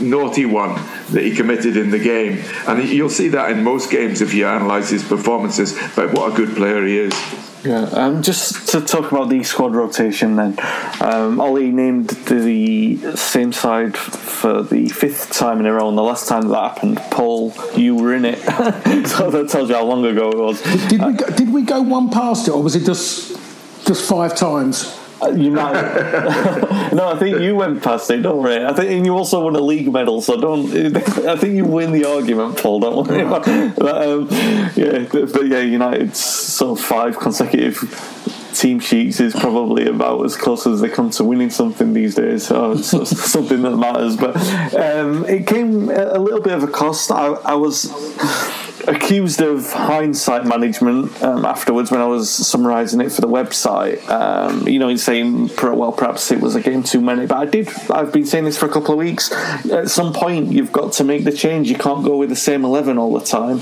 [0.00, 0.74] naughty one
[1.10, 2.42] that he committed in the game.
[2.66, 5.76] And you'll see that in most games if you analyse his performances.
[5.96, 7.49] But what a good player he is.
[7.64, 10.56] Yeah, um, just to talk about the squad rotation then.
[11.00, 16.02] Um, Ollie named the same side for the fifth time in a row, and the
[16.02, 18.38] last time that happened, Paul, you were in it.
[19.08, 20.62] so that tells you how long ago it was.
[20.88, 23.36] Did, we go, did we go one past it, or was it just
[23.86, 24.96] just five times?
[25.28, 25.72] You might.
[26.92, 28.22] no, I think you went past it.
[28.22, 28.64] Don't worry.
[28.64, 30.74] I think and you also won a league medal, so don't.
[31.26, 32.80] I think you win the argument, Paul.
[32.80, 33.22] Don't worry.
[33.22, 33.44] About,
[33.76, 34.28] but, um,
[34.76, 37.76] yeah, but, but yeah, United's sort of five consecutive
[38.60, 42.50] team sheets is probably about as close as they come to winning something these days.
[42.60, 44.16] It's something that matters.
[44.16, 44.36] But
[44.74, 47.10] um, it came a little bit of a cost.
[47.10, 47.86] I, I was
[48.88, 54.06] accused of hindsight management um, afterwards when I was summarising it for the website.
[54.08, 57.26] Um, you know, in saying, well, perhaps it was a game too many.
[57.26, 57.68] But I did.
[57.90, 59.32] I've been saying this for a couple of weeks.
[59.70, 61.70] At some point, you've got to make the change.
[61.70, 63.60] You can't go with the same eleven all the time.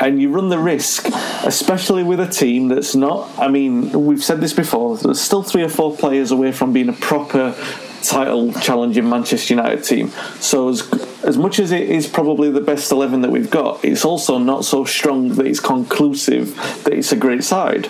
[0.00, 1.08] And you run the risk,
[1.44, 3.28] especially with a team that's not.
[3.38, 4.96] I mean, we've said this before.
[4.96, 7.56] There's still three or four players away from being a proper
[8.02, 10.10] title challenging Manchester United team.
[10.40, 10.88] So as
[11.24, 14.64] as much as it is probably the best eleven that we've got, it's also not
[14.64, 17.86] so strong that it's conclusive that it's a great side.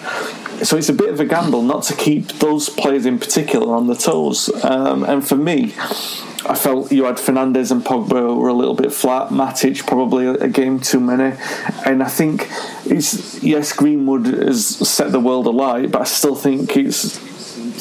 [0.63, 3.87] So it's a bit of a gamble not to keep those players in particular on
[3.87, 4.51] the toes.
[4.65, 5.75] Um, and for me,
[6.47, 9.31] I felt you had Fernandes and Pogba were a little bit flat.
[9.31, 11.37] Matic probably a game too many,
[11.85, 12.49] and I think
[12.85, 17.19] it's yes Greenwood has set the world alight, but I still think it's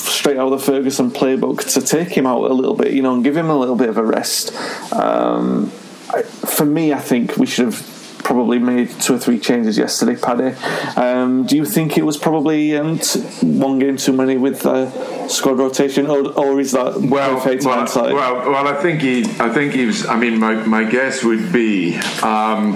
[0.01, 3.13] straight out of the Ferguson playbook to take him out a little bit, you know,
[3.13, 4.53] and give him a little bit of a rest.
[4.93, 7.96] Um, for me, I think we should have
[8.27, 10.53] probably made two or three changes yesterday, Paddy.
[10.99, 15.29] Um, do you think it was probably um, t- one game too many with uh,
[15.29, 18.13] squad rotation, or, or is that well, perfect well, hindsight?
[18.13, 20.05] Well, well, I think he, I think he was.
[20.05, 22.75] I mean, my, my guess would be, um,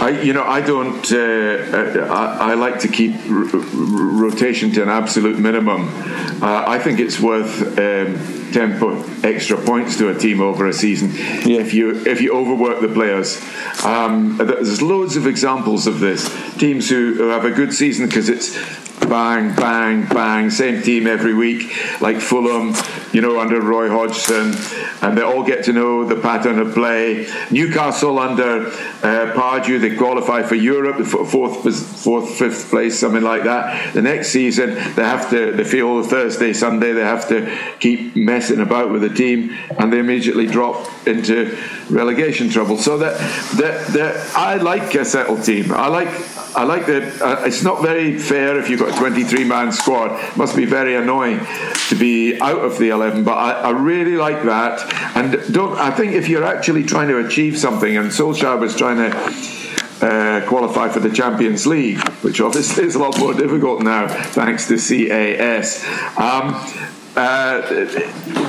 [0.00, 1.12] I, you know, I don't.
[1.12, 2.06] Uh, uh
[2.40, 3.60] I, I, like to keep r- r-
[4.24, 5.90] rotation to an absolute minimum.
[6.42, 7.78] Uh, I think it's worth.
[8.52, 11.10] 10 po- extra points to a team over a season
[11.48, 11.60] yeah.
[11.60, 13.40] if you if you overwork the players.
[13.84, 16.28] Um, there's loads of examples of this.
[16.56, 21.34] Teams who, who have a good season because it's bang, bang, bang, same team every
[21.34, 22.74] week, like Fulham,
[23.12, 24.54] you know, under Roy Hodgson,
[25.02, 27.28] and they all get to know the pattern of play.
[27.50, 33.94] Newcastle under uh, Pardew, they qualify for Europe, fourth, fourth, fifth place, something like that.
[33.94, 38.60] The next season, they have to, they feel Thursday, Sunday, they have to keep messing
[38.60, 41.56] about with the team, and they immediately drop into
[41.90, 42.76] relegation trouble.
[42.76, 43.18] So that,
[43.56, 45.72] that, that I like a settled team.
[45.72, 46.08] I like
[46.56, 47.20] I like that.
[47.20, 50.18] Uh, it's not very fair if you've got a 23 man squad.
[50.18, 51.40] It must be very annoying
[51.90, 53.24] to be out of the 11.
[53.24, 54.80] But I, I, really like that.
[55.14, 55.76] And don't.
[55.76, 59.56] I think if you're actually trying to achieve something, and Solskjaer was trying to.
[59.98, 64.68] Uh, qualify for the Champions League, which obviously is a lot more difficult now thanks
[64.68, 65.82] to CAS.
[66.18, 66.52] Um,
[67.16, 67.62] uh,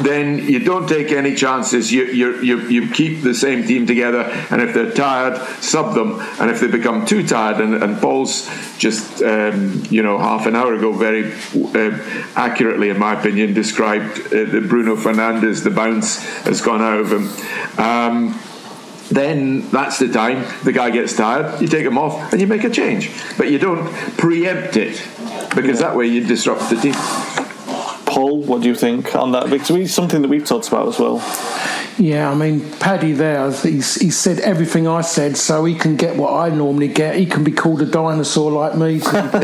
[0.03, 1.91] then you don't take any chances.
[1.91, 6.19] You, you, you, you, keep the same team together, and if they're tired, sub them.
[6.39, 8.45] And if they become too tired, and, and Paul's
[8.77, 11.97] just, um, you know, half an hour ago, very uh,
[12.35, 17.11] accurately, in my opinion, described uh, the Bruno Fernandes, the bounce has gone out of
[17.11, 17.79] him.
[17.79, 18.39] Um,
[19.09, 22.65] then that's the time the guy gets tired, you take him off and you make
[22.65, 23.09] a change.
[23.37, 25.01] But you don't preempt it
[25.55, 27.56] because that way you disrupt the team.
[28.07, 29.85] Paul, what do you think on that victory?
[29.85, 31.21] Something that we've talked about as well.
[31.99, 36.15] Yeah, I mean, Paddy there, he's, he said everything I said, so he can get
[36.15, 37.15] what I normally get.
[37.15, 38.99] He can be called a dinosaur like me.
[38.99, 39.41] because,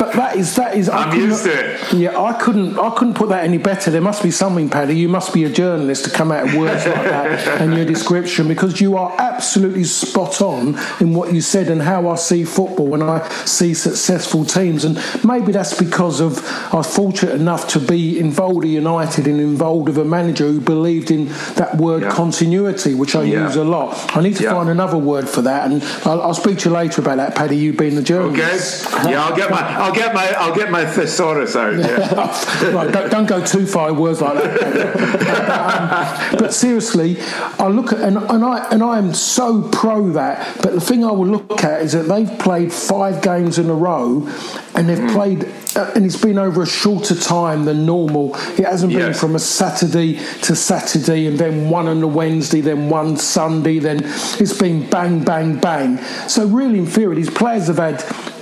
[0.00, 0.88] but that is that is.
[0.88, 1.92] I'm used to it.
[1.92, 3.92] Yeah, I couldn't I couldn't put that any better.
[3.92, 4.96] There must be something, Paddy.
[4.96, 8.48] You must be a journalist to come out with words like that and your description
[8.48, 12.88] because you are absolutely spot on in what you said and how I see football
[12.88, 14.84] when I see successful teams.
[14.84, 16.38] And maybe that's because of
[16.72, 20.60] I was fortunate enough to be involved at United and involved with a manager who
[20.60, 22.10] believed in that word yeah.
[22.10, 23.46] continuity, which I yeah.
[23.46, 24.16] use a lot.
[24.16, 24.52] I need to yeah.
[24.52, 27.56] find another word for that, and I'll, I'll, speak to you later about that, Paddy.
[27.56, 28.86] You being the journalist.
[28.86, 29.10] Okay.
[29.10, 31.76] Yeah, I'll get my, I'll get my, I'll get my thesaurus out.
[31.76, 32.14] Yeah.
[32.72, 34.94] right, don't, don't, go too far words like that.
[34.94, 37.16] but, um, but, seriously,
[37.58, 40.62] I look at and, and I and I am so pro that.
[40.62, 43.74] But the thing I will look at is that they've played five games in a
[43.74, 44.28] row,
[44.74, 45.12] and they've mm.
[45.12, 45.44] played,
[45.76, 48.34] uh, and it's been over a shorter time than normal.
[48.58, 52.88] It hasn't been from a Saturday to Saturday, and then one on a Wednesday, then
[52.88, 55.98] one Sunday, then it's been bang, bang, bang.
[56.28, 58.00] So, really, in theory, these players have had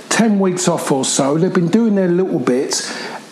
[0.09, 1.37] 10 weeks off or so.
[1.37, 2.91] They've been doing their little bits,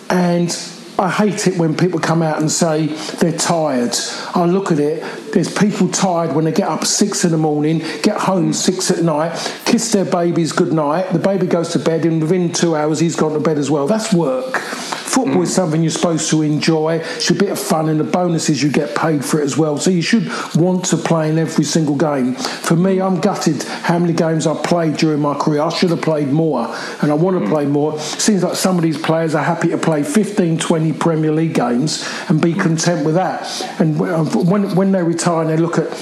[0.09, 0.51] and
[0.97, 2.87] I hate it when people come out and say
[3.19, 3.93] they're tired.
[4.33, 7.79] I look at it, there's people tired when they get up six in the morning,
[8.01, 9.33] get home six at night,
[9.65, 13.17] kiss their babies good night, the baby goes to bed, and within two hours he's
[13.17, 13.87] gone to bed as well.
[13.87, 14.61] That's work.
[15.15, 15.43] Football mm.
[15.43, 16.95] is something you're supposed to enjoy.
[16.97, 19.57] It's a bit of fun, and the bonus is you get paid for it as
[19.57, 19.77] well.
[19.77, 22.35] So you should want to play in every single game.
[22.35, 25.61] For me, I'm gutted how many games I played during my career.
[25.61, 26.67] I should have played more,
[27.01, 27.49] and I want to mm.
[27.49, 27.97] play more.
[27.97, 32.05] Seems like some of these players are happy to play 15, 20 Premier League games
[32.27, 33.45] and be content with that.
[33.79, 35.93] And when when they retire and they look at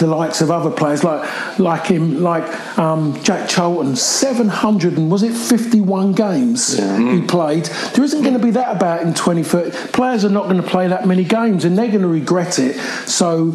[0.00, 5.10] the likes of other players like like him, like um, Jack Charlton, seven hundred and
[5.10, 7.12] was it fifty one games yeah.
[7.12, 7.66] he played.
[7.94, 9.92] There isn't going to be that about in 2030.
[9.92, 12.76] Players are not going to play that many games, and they're going to regret it.
[13.06, 13.52] So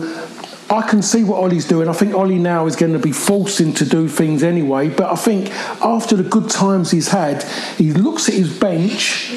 [0.69, 1.87] I can see what Ollie's doing.
[1.87, 4.89] I think Ollie now is going to be forcing to do things anyway.
[4.89, 5.51] But I think
[5.83, 7.43] after the good times he's had,
[7.77, 9.31] he looks at his bench,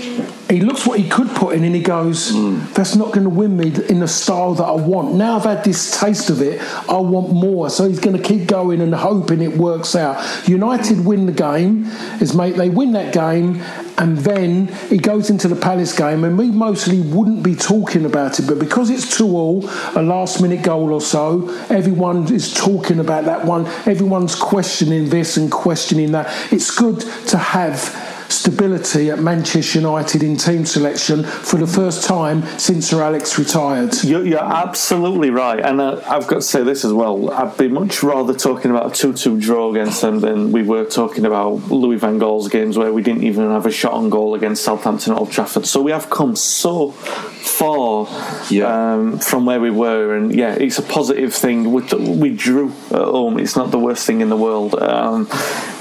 [0.48, 2.72] he looks what he could put in, and he goes, mm.
[2.74, 5.64] "That's not going to win me in the style that I want." Now I've had
[5.64, 7.70] this taste of it, I want more.
[7.70, 10.48] So he's going to keep going and hoping it works out.
[10.48, 11.84] United win the game,
[12.18, 12.56] his mate.
[12.56, 13.62] They win that game,
[13.98, 18.38] and then he goes into the Palace game, and we mostly wouldn't be talking about
[18.38, 23.00] it, but because it's two all, a last minute goal or so, everyone is talking
[23.00, 23.66] about that one.
[23.86, 26.52] Everyone's questioning this and questioning that.
[26.52, 32.42] It's good to have stability at Manchester United in team selection for the first time
[32.58, 33.94] since Sir Alex retired.
[34.04, 37.30] You're, you're absolutely right, and uh, I've got to say this as well.
[37.30, 40.84] I'd be much rather talking about a 2 2 draw against them than we were
[40.84, 44.34] talking about Louis Van Gaal's games where we didn't even have a shot on goal
[44.34, 45.66] against Southampton at Old Trafford.
[45.66, 48.06] So we have come so far
[48.50, 48.94] yeah.
[48.94, 51.72] um, from where we were, and yeah, it's a positive thing.
[51.72, 53.38] We, we drew at home.
[53.38, 54.74] It's not the worst thing in the world.
[54.74, 55.28] Um,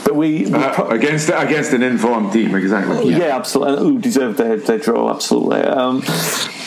[0.04, 3.12] but we, we uh, against against an informed exactly.
[3.12, 3.78] Yeah, yeah absolutely.
[3.86, 5.62] Who deserved their, their draw, absolutely.
[5.62, 6.02] Um,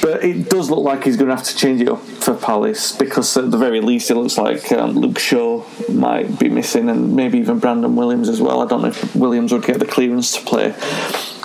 [0.02, 2.92] but it does look like he's going to have to change it up for Palace
[2.92, 7.14] because at the very least it looks like um, Luke Shaw might be missing and
[7.14, 8.62] maybe even Brandon Williams as well.
[8.62, 10.74] I don't know if Williams would get the clearance to play.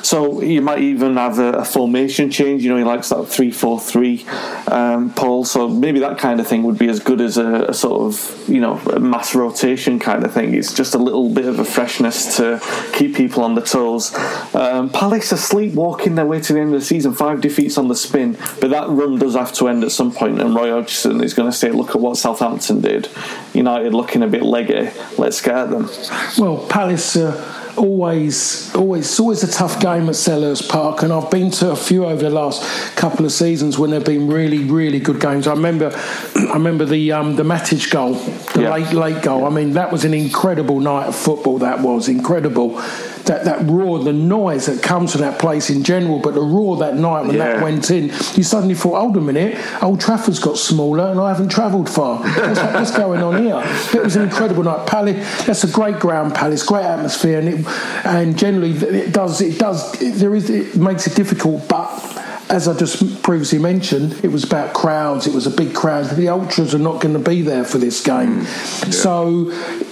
[0.05, 2.63] So you might even have a, a formation change.
[2.63, 4.23] You know, he likes that three-four-three,
[4.67, 5.45] um, Paul.
[5.45, 8.47] So maybe that kind of thing would be as good as a, a sort of
[8.47, 10.53] you know mass rotation kind of thing.
[10.53, 12.61] It's just a little bit of a freshness to
[12.93, 14.14] keep people on the toes.
[14.53, 17.13] Um, Palace are sleepwalking their way to the end of the season.
[17.13, 20.39] Five defeats on the spin, but that run does have to end at some point.
[20.41, 23.09] And Roy Hodgson is going to say, "Look at what Southampton did.
[23.53, 24.89] United looking a bit leggy.
[25.17, 25.89] Let's scare them."
[26.37, 27.15] Well, Palace.
[27.17, 31.71] Uh always, always, it's always a tough game at Selhurst Park, and I've been to
[31.71, 32.63] a few over the last
[32.95, 35.47] couple of seasons when there've been really, really good games.
[35.47, 35.91] I remember,
[36.35, 38.73] I remember the um, the Matic goal, the Yeah.
[38.73, 39.45] late late goal.
[39.45, 41.57] I mean, that was an incredible night of football.
[41.59, 42.81] That was incredible.
[43.25, 46.77] That that roar, the noise that comes from that place in general, but the roar
[46.77, 48.05] that night when that went in,
[48.35, 52.19] you suddenly thought, hold a minute, Old Trafford's got smaller, and I haven't travelled far.
[52.19, 53.61] What's, what's going on here?
[53.93, 54.85] It was an incredible night.
[54.85, 57.67] Palace, that's a great ground, Palace, great atmosphere, and it,
[58.05, 62.23] and generally it does it does it, there is it makes it difficult, but.
[62.47, 65.25] As I just previously mentioned, it was about crowds.
[65.25, 66.05] It was a big crowd.
[66.15, 69.49] The ultras are not going to be there for this game, mm, so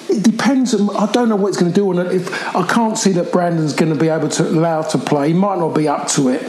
[0.09, 0.73] it depends.
[0.75, 2.13] on- I don't know what it's going to do on it.
[2.13, 5.33] If I can't see that Brandon's going to be able to allow to play, he
[5.33, 6.43] might not be up to it.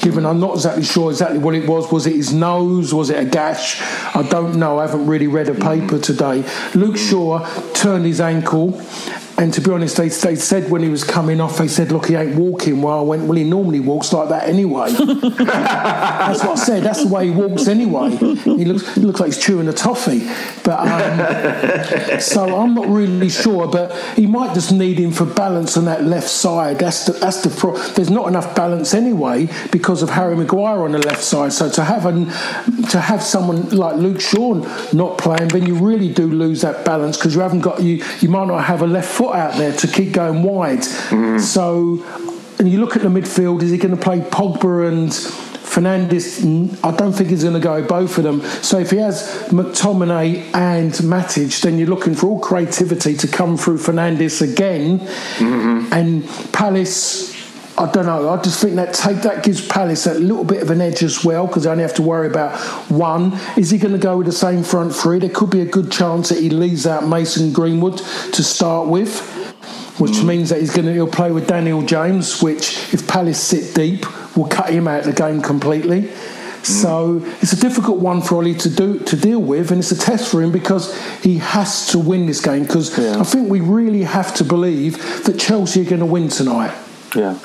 [0.00, 1.90] Given I'm not exactly sure exactly what it was.
[1.90, 2.92] Was it his nose?
[2.92, 3.80] Was it a gash?
[4.14, 4.78] I don't know.
[4.78, 6.44] I haven't really read a paper today.
[6.74, 8.78] Luke Shaw turned his ankle.
[9.38, 12.06] And to be honest, they, they said when he was coming off, they said, "Look,
[12.06, 16.52] he ain't walking." Well, I went, "Well, he normally walks like that anyway." That's what
[16.52, 16.82] I said.
[16.82, 18.16] That's the way he walks anyway.
[18.16, 20.26] He looks he looks like he's chewing a toffee.
[20.64, 23.68] But um, so I'm not really sure.
[23.68, 26.78] But he might just need him for balance on that left side.
[26.78, 30.92] That's the that's the pro- there's not enough balance anyway because of Harry Maguire on
[30.92, 31.52] the left side.
[31.52, 32.26] So to have an
[32.88, 34.54] to have someone like Luke Shaw
[34.94, 38.30] not playing, then you really do lose that balance because you haven't got you you
[38.30, 40.80] might not have a left foot out there to keep going wide.
[40.80, 41.38] Mm-hmm.
[41.38, 42.04] So
[42.58, 46.42] and you look at the midfield, is he going to play Pogba and Fernandes?
[46.82, 48.40] I don't think he's going to go both of them.
[48.62, 53.58] So if he has McTominay and Matic, then you're looking for all creativity to come
[53.58, 55.00] through Fernandes again.
[55.00, 55.92] Mm-hmm.
[55.92, 57.35] And Palace.
[57.78, 58.30] I don't know.
[58.30, 61.24] I just think that take that gives Palace a little bit of an edge as
[61.24, 62.58] well because they only have to worry about
[62.90, 63.38] one.
[63.56, 65.18] Is he going to go with the same front three?
[65.18, 69.34] There could be a good chance that he leaves out Mason Greenwood to start with
[69.98, 70.26] which mm.
[70.26, 74.04] means that he's going to he'll play with Daniel James, which if Palace sit deep
[74.36, 76.02] will cut him out of the game completely.
[76.02, 76.64] Mm.
[76.64, 79.98] So it's a difficult one for Ollie to do to deal with, and it's a
[79.98, 82.64] test for him because he has to win this game.
[82.64, 86.76] Because I think we really have to believe that Chelsea are going to win tonight.
[87.16, 87.38] Yeah.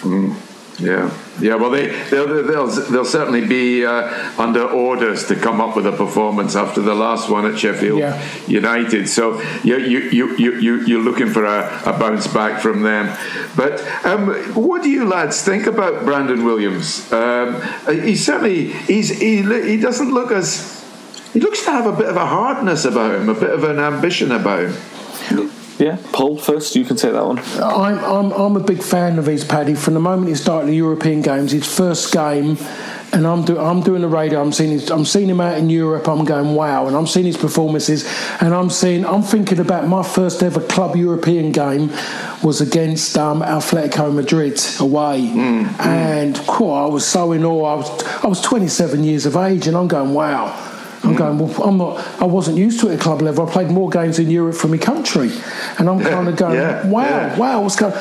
[0.79, 1.55] Yeah, yeah.
[1.55, 4.09] Well, they they'll they'll, they'll certainly be uh,
[4.41, 8.19] under orders to come up with a performance after the last one at Sheffield Yeah.
[8.47, 9.07] United.
[9.07, 13.15] So you you you you you you're looking for a, a bounce back from them.
[13.55, 17.11] But um, what do you lads think about Brandon Williams?
[17.11, 20.83] Um, he certainly he's he he doesn't look as
[21.33, 23.77] he looks to have a bit of a hardness about him, a bit of an
[23.77, 24.71] ambition about
[25.27, 25.51] him.
[25.81, 27.39] Yeah, Paul, first, you can take that one.
[27.59, 29.73] I'm, I'm, I'm a big fan of his Paddy.
[29.73, 32.59] From the moment he started the European games, his first game,
[33.11, 34.39] and I'm, do, I'm doing the radio.
[34.39, 36.07] I'm seeing his, I'm seeing him out in Europe.
[36.07, 38.05] I'm going wow, and I'm seeing his performances,
[38.41, 41.89] and I'm seeing I'm thinking about my first ever club European game
[42.43, 45.31] was against um, Atletico Madrid away,
[45.79, 47.65] and whew, I was so in awe.
[47.65, 50.70] I was I was 27 years of age, and I'm going wow.
[51.03, 51.39] I'm going.
[51.39, 52.21] Well, I'm not.
[52.21, 53.47] I wasn't used to it at club level.
[53.47, 55.31] I played more games in Europe for my country,
[55.79, 57.37] and I'm kind of going, yeah, wow, yeah.
[57.37, 57.93] wow, what's going?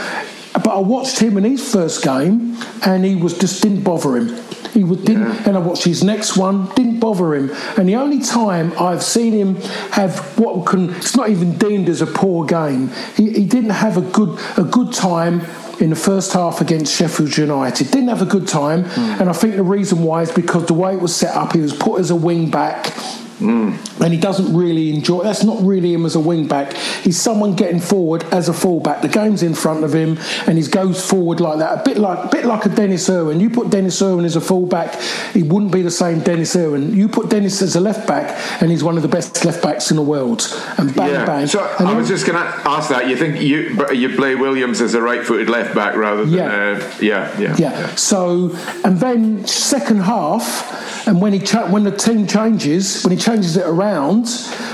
[0.52, 4.36] But I watched him in his first game, and he was just didn't bother him.
[4.72, 7.50] He was, didn't, and I watched his next one, didn't bother him.
[7.76, 9.56] And the only time I've seen him
[9.92, 12.90] have what can it's not even deemed as a poor game.
[13.16, 15.40] He, he didn't have a good a good time
[15.80, 17.90] in the first half against Sheffield United.
[17.90, 19.00] Didn't have a good time, hmm.
[19.00, 21.60] and I think the reason why is because the way it was set up, he
[21.60, 22.94] was put as a wing back.
[23.40, 25.22] And he doesn't really enjoy.
[25.22, 26.74] That's not really him as a wing back.
[26.74, 29.02] He's someone getting forward as a fullback.
[29.02, 31.80] The game's in front of him, and he goes forward like that.
[31.80, 33.40] A bit like, a bit like a Denis Irwin.
[33.40, 35.00] You put Denis Irwin as a fullback,
[35.32, 36.94] he wouldn't be the same Denis Irwin.
[36.94, 39.90] You put Denis as a left back, and he's one of the best left backs
[39.90, 40.46] in the world.
[40.76, 41.24] And bang yeah.
[41.24, 41.46] bang.
[41.46, 43.08] So And I was just going to ask that.
[43.08, 46.46] You think you you play Williams as a right-footed left back rather than Yeah.
[46.46, 47.94] uh, yeah, yeah, Yeah.
[47.94, 53.16] So, and then second half, and when he cha- when the team changes, when he
[53.16, 54.26] changes it around,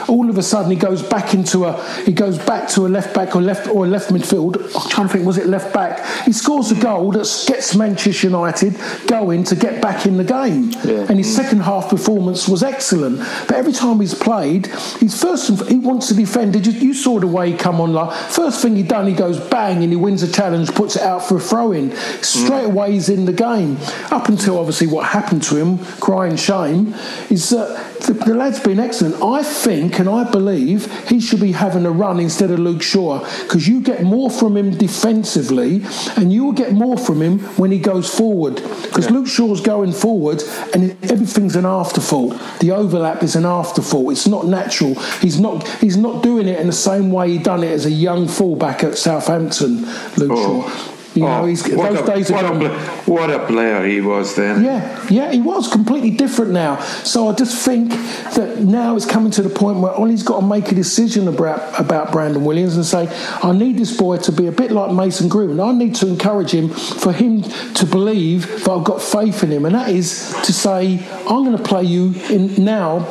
[0.08, 3.14] all of a sudden he goes back into a he goes back to a left
[3.14, 4.56] back or left or left midfield.
[4.74, 6.24] I'm trying to think, was it left back?
[6.24, 8.74] He scores a goal that gets Manchester United
[9.06, 10.70] going to get back in the game.
[10.84, 11.06] Yeah.
[11.08, 13.18] And his second half performance was excellent.
[13.18, 14.66] But every time he's played,
[15.00, 16.66] he's first and he wants to defend.
[16.66, 19.40] You, you saw the way he come on like first thing he done, he goes
[19.40, 21.94] bang and he wins a challenge, puts it out for a throw in.
[22.22, 23.78] Straight away he's in the game.
[24.10, 26.94] Up until obviously what happened to him, crying shame,
[27.30, 29.20] is that the, the lad's been excellent.
[29.20, 33.18] I think and I believe he should be having a run instead of Luke Shaw
[33.42, 35.82] because you get more from him defensively
[36.16, 39.92] and you will get more from him when he goes forward because Luke Shaw's going
[39.92, 40.42] forward
[40.74, 42.40] and everything's an afterthought.
[42.60, 44.12] The overlap is an afterthought.
[44.12, 44.94] It's not natural.
[45.20, 47.90] He's not he's not doing it in the same way he done it as a
[47.90, 49.82] young fullback at Southampton,
[50.16, 50.68] Luke Oh.
[50.70, 50.95] Shaw.
[51.16, 52.68] You oh, know, Oh, he's, what, those a, days what, a,
[53.06, 54.64] what a player he was then.
[54.64, 56.80] Yeah, yeah, he was completely different now.
[56.80, 60.46] So I just think that now it's coming to the point where Ollie's got to
[60.46, 63.08] make a decision about about Brandon Williams and say,
[63.42, 65.60] I need this boy to be a bit like Mason Greenwood.
[65.60, 69.64] I need to encourage him for him to believe that I've got faith in him,
[69.66, 73.06] and that is to say, I'm going to play you in now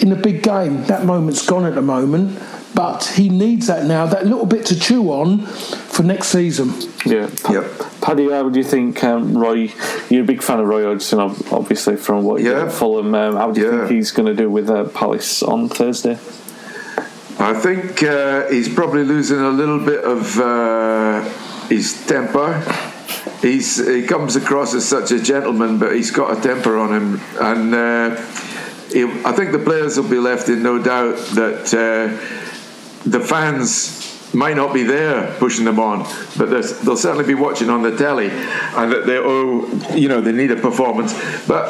[0.00, 0.84] in a big game.
[0.84, 2.40] That moment's gone at the moment.
[2.74, 5.40] But he needs that now, that little bit to chew on
[5.98, 6.72] for next season.
[7.04, 7.28] Yeah.
[7.50, 8.00] Yep.
[8.00, 9.72] Paddy, how do you think um, Roy?
[10.08, 12.58] You're a big fan of Roy Hodgson, obviously, from what you Yeah.
[12.60, 13.12] did at Fulham.
[13.16, 13.78] Um, how do you Yeah.
[13.78, 16.16] think he's going to do with uh, Palace on Thursday?
[17.40, 21.22] I think uh, he's probably losing a little bit of uh,
[21.68, 22.62] his temper.
[23.42, 27.20] He's he comes across as such a gentleman, but he's got a temper on him,
[27.40, 28.16] and uh,
[28.92, 33.97] he, I think the players will be left in no doubt that uh, the fans
[34.34, 36.06] might not be there pushing them on,
[36.36, 40.32] but they'll certainly be watching on the telly, and that they oh you know they
[40.32, 41.14] need a performance,
[41.46, 41.68] but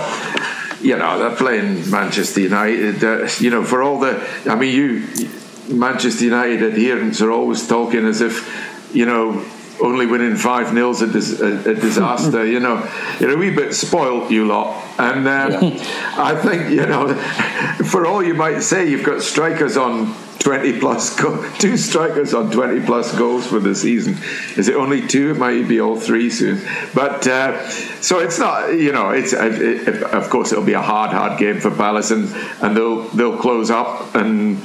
[0.80, 3.02] you know they're playing Manchester United.
[3.02, 5.28] Uh, you know for all the I mean you
[5.68, 9.44] Manchester United adherents are always talking as if you know
[9.80, 12.44] only winning five nils a, dis- a, a disaster.
[12.44, 12.88] you know
[13.20, 15.78] you're a wee bit spoilt, you lot, and um,
[16.18, 17.14] I think you know
[17.84, 20.14] for all you might say, you've got strikers on.
[20.40, 24.16] 20 plus go- two strikers on 20 plus goals for the season
[24.56, 26.60] is it only two it might be all three soon
[26.94, 27.68] but uh,
[28.00, 31.38] so it's not you know it's uh, it, of course it'll be a hard hard
[31.38, 32.28] game for Palace and
[32.62, 34.62] and they'll they'll close up and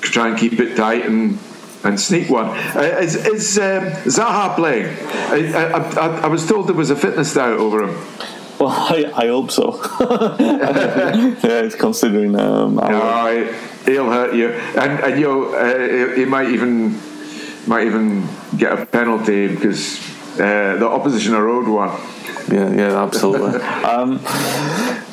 [0.00, 1.38] try and keep it tight and
[1.84, 2.46] and sneak one.
[2.46, 4.86] Uh, is is um, Zaha playing?
[4.86, 8.06] I, I, I, I was told there was a fitness doubt over him.
[8.62, 9.74] Well, I, I hope so.
[10.40, 12.38] yeah, it's considering.
[12.38, 13.44] Um, how- No,
[13.84, 16.96] he- he'll hurt you, and and you know, uh, he- he might even
[17.66, 19.98] might even get a penalty because
[20.34, 21.90] uh, the opposition are owed one.
[22.50, 23.60] Yeah, yeah, absolutely.
[23.94, 24.18] um,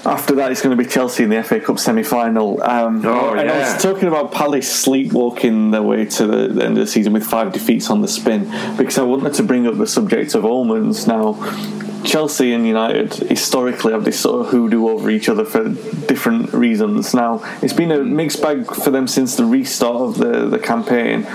[0.06, 2.62] after that, it's going to be Chelsea in the FA Cup semi-final.
[2.64, 6.78] Um, Oh, and I was talking about Palace sleepwalking their way to the, the end
[6.78, 9.78] of the season with five defeats on the spin because I wanted to bring up
[9.78, 11.06] the subject of omens.
[11.06, 11.34] Now,
[12.04, 15.70] Chelsea and United historically have this sort of hoodoo over each other for
[16.08, 17.14] different reasons.
[17.14, 21.28] Now, it's been a mixed bag for them since the restart of the, the campaign.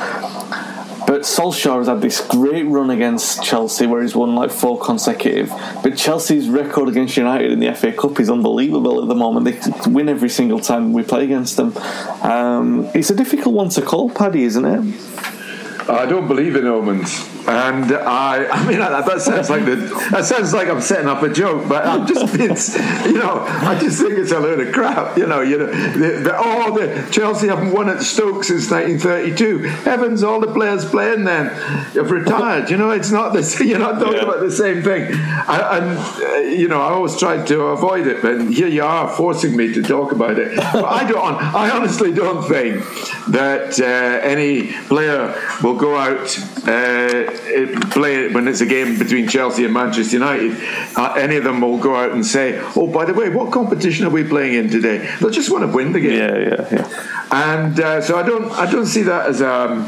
[1.07, 5.51] But Solskjaer has had this great run against Chelsea where he's won like four consecutive.
[5.83, 9.45] But Chelsea's record against United in the FA Cup is unbelievable at the moment.
[9.45, 11.77] They win every single time we play against them.
[12.23, 15.44] Um, it's a difficult one to call, Paddy, isn't it?
[15.89, 19.77] I don't believe in omens, and I, I mean that, that sounds like the,
[20.13, 22.75] that sounds like I'm setting up a joke, but I'm just, it's,
[23.07, 25.19] you know, I just think it's a load of crap.
[25.19, 29.59] You know, you know, the, the, oh, the Chelsea haven't won at Stoke since 1932.
[29.85, 32.71] Heavens, all the players playing then have retired.
[32.71, 33.61] You know, it's not this.
[33.65, 34.23] You're not talking Yeah.
[34.25, 38.23] about the same thing, I, and uh, you know, I always tried to avoid it,
[38.23, 40.57] but here you are forcing me to talk about it.
[40.57, 41.35] But I don't.
[41.55, 42.83] I honestly don't think
[43.29, 43.85] that uh,
[44.27, 50.17] any player will go out uh, it- when it's a game between Chelsea and Manchester
[50.17, 50.57] United.
[50.97, 54.07] Uh, any of them will go out and say, "Oh, by the way, what competition
[54.07, 56.89] are we playing in today?" They'll just want to win the game Yeah, yeah, yeah.
[57.31, 59.85] and uh, so I don't I don't see that as a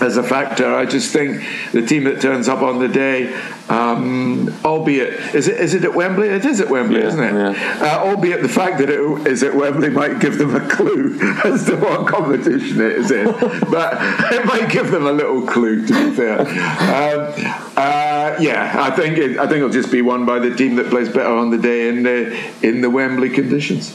[0.00, 0.74] as a factor.
[0.74, 1.42] I just think
[1.72, 3.32] the team that turns up on the day,
[3.68, 6.28] um, albeit is it is it at Wembley?
[6.28, 7.32] It is at Wembley, Yeah, isn't it?
[7.34, 7.78] yeah.
[7.80, 11.64] Uh, albeit the fact that it is at Wembley might give them a clue as
[11.66, 13.26] to what competition it is in,
[13.70, 13.94] but
[14.32, 15.86] it might give them a little clue.
[15.86, 17.32] To be fair, um,
[17.76, 20.90] uh, yeah, I think it, I think it'll just be won by the team that
[20.90, 23.94] plays better on the day in the in the Wembley conditions.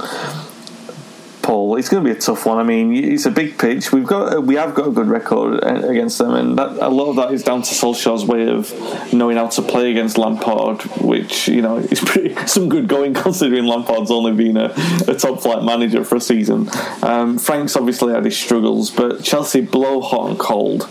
[1.42, 2.58] Paul it's going to be a tough one.
[2.58, 3.92] I mean, it's a big pitch.
[3.92, 7.16] We've got we have got a good record against them, and that, a lot of
[7.18, 8.74] that is down to Solskjaer's way of
[9.14, 13.66] knowing how to play against Lampard, which you know is pretty some good going considering
[13.66, 14.74] Lampard's only been a,
[15.08, 16.70] a top flight manager for a season.
[17.02, 20.84] Um, Frank's obviously had his struggles, but Chelsea blow hot and cold.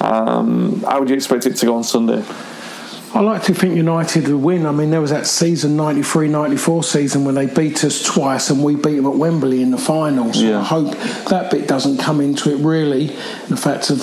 [0.00, 2.24] Um, how would you expect it to go on Sunday?
[3.16, 4.66] I like to think United will win.
[4.66, 8.62] I mean, there was that season, 93 94 season, when they beat us twice and
[8.62, 10.38] we beat them at Wembley in the finals.
[10.38, 10.60] So Yeah.
[10.60, 10.94] I hope
[11.30, 13.06] that bit doesn't come into it really.
[13.48, 14.00] The fact of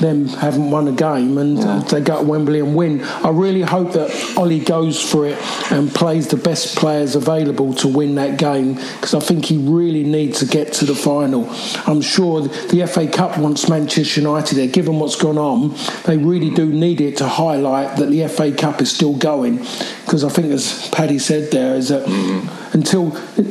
[0.00, 1.58] them haven't won a game and
[1.88, 3.02] they go to Wembley and win.
[3.02, 5.38] I really hope that Ollie goes for it
[5.72, 10.04] and plays the best players available to win that game because I think he really
[10.04, 11.48] needs to get to the final.
[11.86, 15.74] I'm sure the FA Cup wants Manchester United there, given what's gone on.
[16.04, 19.58] They really do need it to highlight that the FA Cup is still going
[20.04, 22.65] because I think, as Paddy said there, is that mm-hmm.
[22.76, 23.04] Until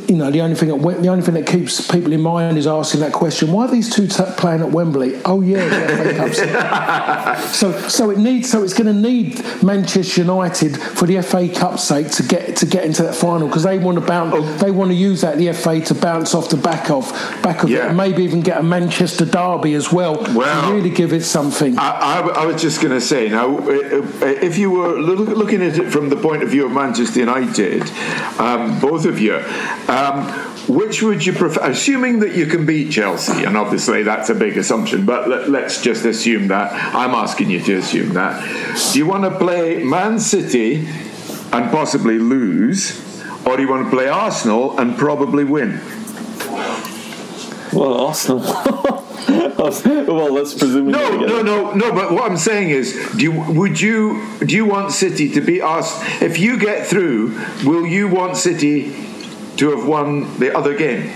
[0.08, 2.66] you know the only thing that the only thing that keeps people in mind is
[2.66, 5.20] asking that question: Why are these two t- playing at Wembley?
[5.24, 11.20] Oh yeah, so so it needs so it's going to need Manchester United for the
[11.22, 14.60] FA Cup's sake to get to get into that final because they want to bounce
[14.62, 17.10] they want to use that the FA to bounce off the back of
[17.42, 17.88] back of it Yeah.
[17.88, 21.78] and maybe even get a Manchester derby as well Well, to really give it something.
[21.78, 25.28] I, I, I was just going to say now, uh, uh, if you were look,
[25.36, 27.82] looking at it from the point of view of Manchester United,
[28.38, 29.36] um, both of you,
[29.88, 30.28] um,
[30.68, 31.60] which would you prefer?
[31.70, 35.80] Assuming that you can beat Chelsea, and obviously that's a big assumption, but let, let's
[35.82, 36.72] just assume that.
[36.94, 38.42] I'm asking you to assume that.
[38.92, 40.86] Do you want to play Man City
[41.52, 43.00] and possibly lose,
[43.46, 45.80] or do you want to play Arsenal and probably win?
[47.76, 48.40] Well, Arsenal.
[49.28, 50.90] well, let's presume.
[50.90, 51.92] No, no, no, no.
[51.92, 55.60] But what I'm saying is, do you, would you do you want City to be
[55.60, 57.38] asked if you get through?
[57.66, 58.92] Will you want City
[59.58, 61.12] to have won the other game,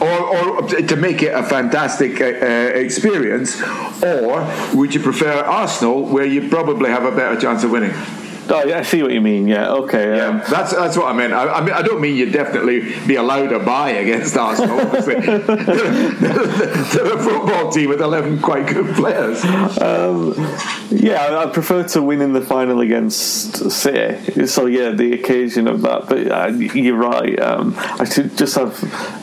[0.00, 3.60] or, or to make it a fantastic uh, uh, experience,
[4.00, 7.94] or would you prefer Arsenal, where you probably have a better chance of winning?
[8.50, 9.46] Oh, yeah, I see what you mean.
[9.48, 10.20] Yeah, okay.
[10.20, 11.32] Um, that's that's what I meant.
[11.32, 14.80] I, I mean, I don't mean you'd definitely be allowed a buy against Arsenal.
[14.80, 15.38] Obviously, they're,
[16.18, 19.44] they're a football team with eleven quite good players.
[19.80, 20.34] Um,
[20.90, 24.46] yeah, I- I prefer to win in the final against City.
[24.46, 26.08] So yeah, the occasion of that.
[26.08, 27.38] But uh, you're right.
[27.40, 28.72] Um, I should just have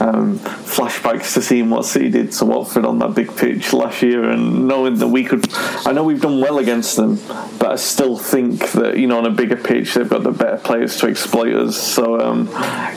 [0.01, 4.30] um, flashbacks to seeing what City did to Watford on that big pitch last year,
[4.30, 5.45] and knowing that we could.
[5.86, 7.15] I know we've done well against them,
[7.59, 10.57] but I still think that you know on a bigger pitch they've got the better
[10.57, 11.76] players to exploit us.
[11.78, 12.47] So um,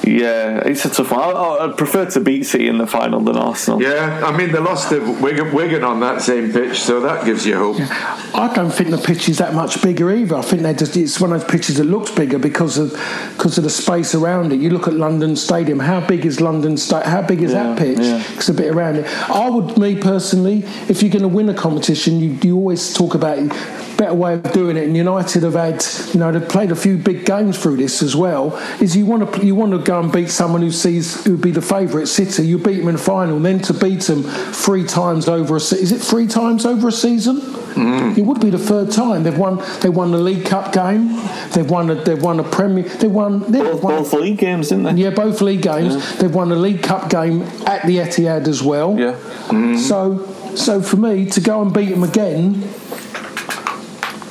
[0.05, 1.21] yeah, it's a tough one.
[1.21, 3.83] I, I'd prefer to beat City in the final than Arsenal.
[3.83, 7.47] Yeah, I mean they lost to Wigan, Wigan on that same pitch, so that gives
[7.47, 7.77] you hope.
[8.35, 10.37] I don't think the pitch is that much bigger either.
[10.37, 12.91] I think they just it's one of those pitches that looks bigger because of
[13.37, 14.61] because of the space around it.
[14.61, 15.79] You look at London Stadium.
[15.79, 17.99] How big is London Sta How big is Yeah, that pitch?
[17.99, 18.23] yeah.
[18.35, 19.07] It's a bit around it.
[19.31, 23.15] I would, me personally, if you're going to win a competition, you, you always talk
[23.15, 23.39] about
[23.97, 24.85] better way of doing it.
[24.85, 25.83] And United have had,
[26.15, 28.57] you know, they've played a few big games through this as well.
[28.81, 31.43] Is you want to you want to go and beat someone who sees who would
[31.43, 32.47] be the favourite City.
[32.47, 35.59] You beat them in the final, and then to beat them three times over a
[35.59, 37.41] is it three times over a season?
[37.79, 38.19] Mm.
[38.19, 39.63] It would be the third time they've won.
[39.81, 41.09] They won the League Cup game.
[41.53, 41.91] They've won.
[41.91, 42.85] A, they've won a Premier.
[42.85, 43.41] They won.
[43.51, 45.03] They've Both, won both league games, didn't they?
[45.03, 46.19] yeah, both league games.
[46.19, 48.99] They've won a League Cup game at the Etihad as well.
[48.99, 49.15] Yeah.
[49.49, 49.79] Mm.
[49.79, 52.69] So, so for me to go and beat them again.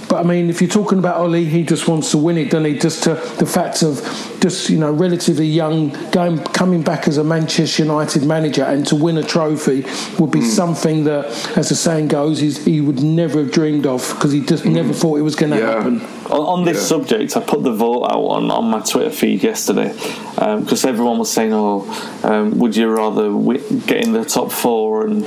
[0.10, 2.66] But I mean, if you're talking about Ollie, he just wants to win it, doesn't
[2.66, 2.80] he?
[2.80, 4.02] Just to the fact of
[4.40, 8.96] just you know relatively young, going coming back as a Manchester United manager and to
[8.96, 9.86] win a trophy
[10.20, 10.46] would be hmm.
[10.46, 11.26] something that,
[11.58, 14.74] as the saying goes, he's, he would never have dreamed of because he just hmm.
[14.74, 15.74] never thought it was going to Yeah.
[15.76, 16.02] happen.
[16.30, 16.84] On, on this Yeah.
[16.84, 19.94] subject, I put the vote out on, on my Twitter feed yesterday
[20.38, 21.86] um, because everyone was saying, "Oh,
[22.24, 25.26] um, would you rather wi- get in the top four and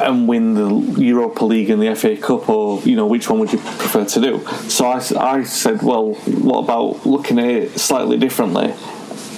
[0.00, 3.52] and win the Europa League and the FA Cup, or you know, which one would
[3.52, 8.16] you prefer to do?" So I, I said, "Well, what about looking at it slightly
[8.16, 8.74] differently?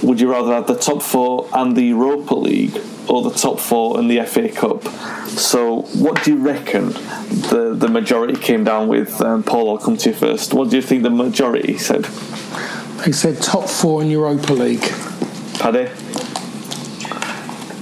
[0.03, 2.79] Would you rather have the top four and the Europa League,
[3.09, 4.85] or the top four and the FA Cup?"
[5.29, 6.93] So, what do you reckon
[7.51, 9.21] the the majority came down with?
[9.21, 10.55] Um, Paul, I'll come to you first.
[10.55, 12.05] What do you think the majority said?
[13.05, 14.93] They said top four in Europa League.
[15.59, 15.91] Paddy?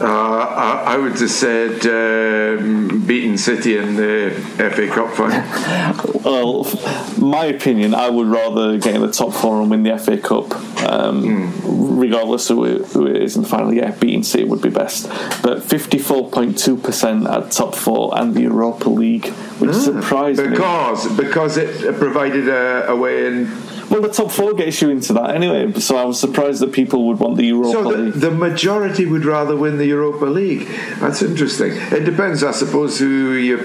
[0.01, 6.09] Uh, I, I would have said um, beating City in the FA Cup final.
[6.23, 6.71] Well,
[7.19, 10.55] my opinion, I would rather get in the top four and win the FA Cup,
[10.89, 11.53] um,
[11.99, 13.75] regardless of who who it is in the final.
[13.75, 15.09] Yeah, beating City would be best.
[15.43, 19.27] But 54.2% at top four and the Europa League,
[19.59, 20.51] which surprised me.
[20.51, 23.51] because because it provided a, a way in.
[23.93, 25.71] Well, the top four gets you into that anyway.
[25.79, 28.15] So I was surprised that people would want the Europa So the, League.
[28.15, 30.67] the majority would rather win the Europa League.
[30.99, 31.73] That's interesting.
[31.73, 33.59] It depends, I suppose, who you.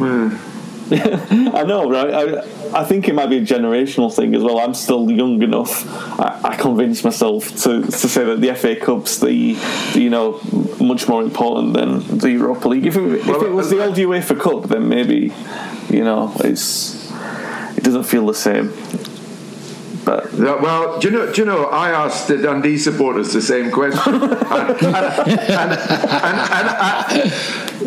[0.00, 0.30] uh,
[0.90, 2.12] I know, right?
[2.14, 4.58] I, I think it might be a generational thing as well.
[4.60, 5.84] I'm still young enough.
[6.20, 9.54] I, I convinced myself to, to say that the FA Cup's the,
[9.94, 10.40] the you know
[10.80, 12.86] much more important than the Europa League.
[12.86, 15.32] If it, if Well, it was the uh, old UEFA Cup, then maybe
[15.88, 17.10] you know it's
[17.76, 18.72] it doesn't feel the same.
[20.04, 21.32] But Yeah, well, do you know?
[21.32, 21.64] Do you know?
[21.66, 25.72] I asked the Dundee supporters the same question, and and and,
[26.52, 27.32] and, and,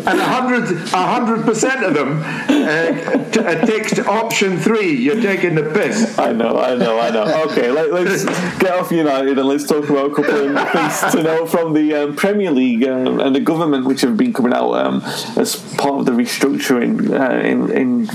[0.06, 4.92] and a hundred a hundred percent of them uh, t- uh, ticked option three.
[4.96, 6.18] You're taking the piss.
[6.18, 7.44] I know, I know, I know.
[7.50, 8.24] Okay, let, us
[8.58, 11.94] get off United and let's talk about a couple of things to know from the
[11.94, 15.02] um, Premier League um, and the government, which have been coming out um,
[15.36, 18.06] as part of the restructuring uh, in, in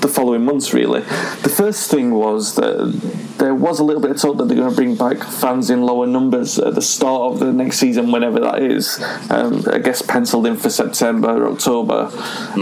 [0.00, 1.00] the following months, really.
[1.00, 4.70] The first thing was that there was a little bit of talk that they're going
[4.70, 8.40] to bring back fans in lower numbers at the start of the next season, whenever
[8.40, 9.02] that is.
[9.30, 12.10] Um, I guess penciled in for September, October.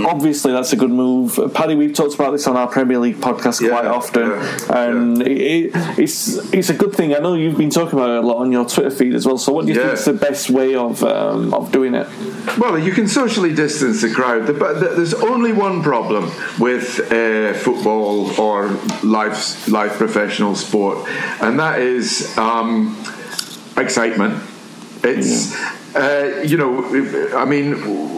[0.06, 1.38] Obviously, that's a good move.
[1.54, 5.22] Paddy, we've talked about this on our Premier League podcast Yeah, quite often, yeah, and
[5.22, 7.14] it, it, it's it's a good thing.
[7.14, 9.38] I know you've been talking about it a lot on your Twitter feed as well.
[9.38, 9.86] So, what do you Yeah.
[9.88, 12.06] think is the best way of um, of doing it?
[12.58, 18.38] Well, you can socially distance the crowd, but there's only one problem with uh, football
[18.40, 18.68] or
[19.02, 21.08] life live professional sport,
[21.40, 22.96] and that is um,
[23.76, 24.42] excitement.
[25.02, 25.54] It's
[25.94, 26.84] uh, you know,
[27.36, 28.14] I mean.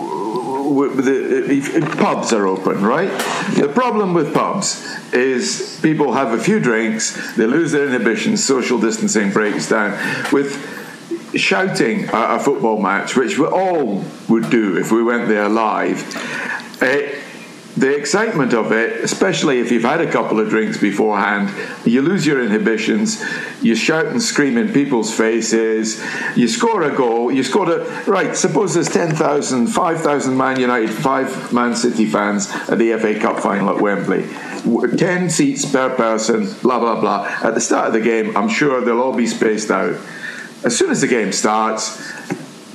[0.69, 3.09] The, if, if pubs are open, right?
[3.57, 4.85] The problem with pubs
[5.15, 9.93] is people have a few drinks, they lose their inhibitions, social distancing breaks down.
[10.31, 10.53] With
[11.35, 16.03] shouting at a football match, which we all would do if we went there live.
[16.83, 17.01] Uh,
[17.79, 21.49] the excitement of it, especially if you've had a couple of drinks beforehand,
[21.87, 23.23] you lose your inhibitions,
[23.63, 26.03] you shout and scream in people's faces,
[26.37, 27.85] you score a goal, you scored a.
[28.11, 33.39] Right, suppose there's 10,000, 5,000 Man United, 5 Man City fans at the FA Cup
[33.39, 34.27] final at Wembley.
[34.97, 37.27] 10 seats per person, blah, blah, blah.
[37.45, 39.97] At the start of the game, I'm sure they'll all be spaced out.
[40.65, 41.97] As soon as the game starts,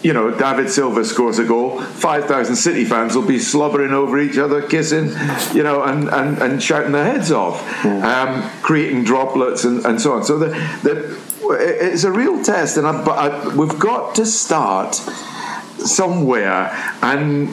[0.03, 4.37] you know, David Silva scores a goal, 5,000 City fans will be slobbering over each
[4.37, 5.11] other, kissing,
[5.55, 10.13] you know, and, and, and shouting their heads off, um, creating droplets and, and so
[10.13, 10.25] on.
[10.25, 10.49] So the,
[10.83, 16.71] the, it's a real test, and I, but I, we've got to start somewhere.
[17.01, 17.49] And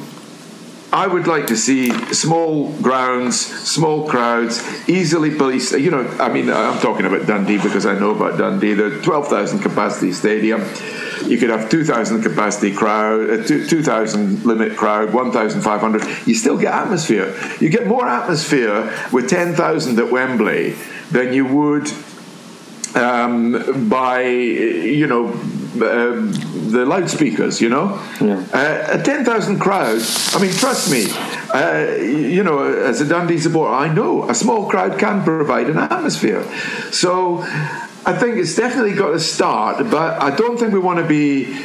[0.92, 5.78] I would like to see small grounds, small crowds, easily policed.
[5.78, 8.74] You know, I mean, I'm talking about Dundee because I know about Dundee.
[8.74, 10.64] The 12,000 capacity stadium.
[11.26, 16.02] You could have 2,000 capacity crowd, uh, 2,000 limit crowd, 1,500.
[16.26, 17.36] You still get atmosphere.
[17.60, 20.74] You get more atmosphere with 10,000 at Wembley
[21.12, 21.88] than you would
[22.96, 25.28] um, by you know
[25.74, 26.32] um
[26.72, 27.60] the loudspeakers.
[27.60, 28.00] You know,
[28.52, 30.02] uh, a ten thousand crowd.
[30.34, 31.06] I mean, trust me.
[31.52, 35.78] Uh, you know, as a Dundee supporter, I know a small crowd can provide an
[35.78, 36.44] atmosphere.
[36.92, 39.90] So, I think it's definitely got to start.
[39.90, 41.60] But I don't think we want to be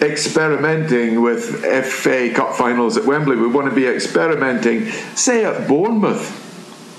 [0.00, 3.36] experimenting with FA Cup finals at Wembley.
[3.36, 6.45] We want to be experimenting, say, at Bournemouth.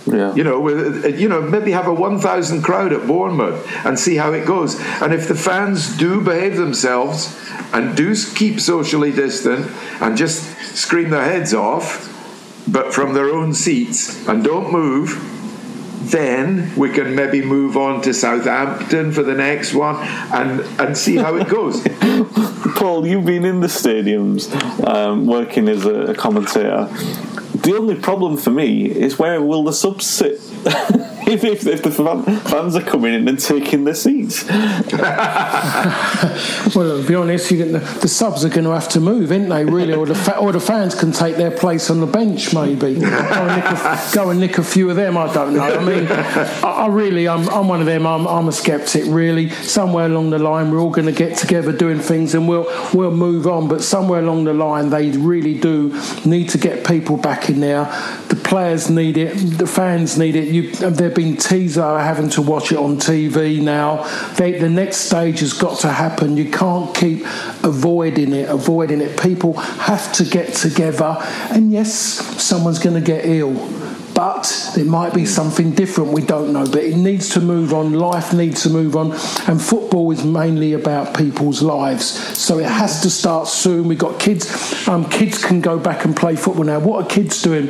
[0.07, 0.33] Yeah.
[0.33, 3.99] You know, with uh, you know, maybe have a one thousand crowd at Bournemouth and
[3.99, 4.79] see how it goes.
[5.01, 7.37] And if the fans do behave themselves
[7.73, 9.69] and do keep socially distant
[10.01, 10.43] and just
[10.75, 12.13] scream their heads off,
[12.67, 15.23] but from their own seats and don't move,
[16.11, 19.95] then we can maybe move on to Southampton for the next one
[20.31, 21.85] and and see how it goes.
[22.75, 24.53] Paul, you've been in the stadiums
[24.87, 26.87] um, working as a commentator.
[27.67, 30.39] The only problem for me is where will the subs sit
[31.27, 34.45] if, if, if the fan, fans are coming in and taking their seats?
[36.75, 39.49] Well, to be honest, you the, the subs are going to have to move, aren't
[39.49, 39.65] they?
[39.65, 42.95] Really, or the fa- or the fans can take their place on the bench, maybe.
[42.99, 45.17] Go and nick a, go and nick a few of them.
[45.17, 45.63] I don't know.
[45.63, 48.05] I mean, I, I really, I'm, I'm one of them.
[48.05, 49.03] I'm, I'm a skeptic.
[49.07, 52.67] Really, somewhere along the line, we're all going to get together doing things, and we'll
[52.93, 53.67] we'll move on.
[53.67, 57.85] But somewhere along the line, they really do need to get people back in there.
[58.27, 59.35] The players need it.
[59.57, 60.49] The fans need it.
[60.49, 64.03] You, they've been teased are having to watch it on TV now.
[64.35, 66.37] They, the next stage has got to happen.
[66.37, 67.21] You can't keep
[67.63, 69.19] avoiding it, avoiding it.
[69.19, 71.17] People have to get together,
[71.49, 73.55] and yes, someone's going to get ill.
[74.17, 76.11] But there might be something different.
[76.11, 77.93] We don't know, but it needs to move on.
[77.93, 79.11] Life needs to move on,
[79.47, 82.05] and football is mainly about people's lives.
[82.35, 83.87] So it has to start soon.
[83.87, 84.87] We've got kids.
[84.87, 86.79] Um, kids can go back and play football now.
[86.79, 87.67] What are kids doing?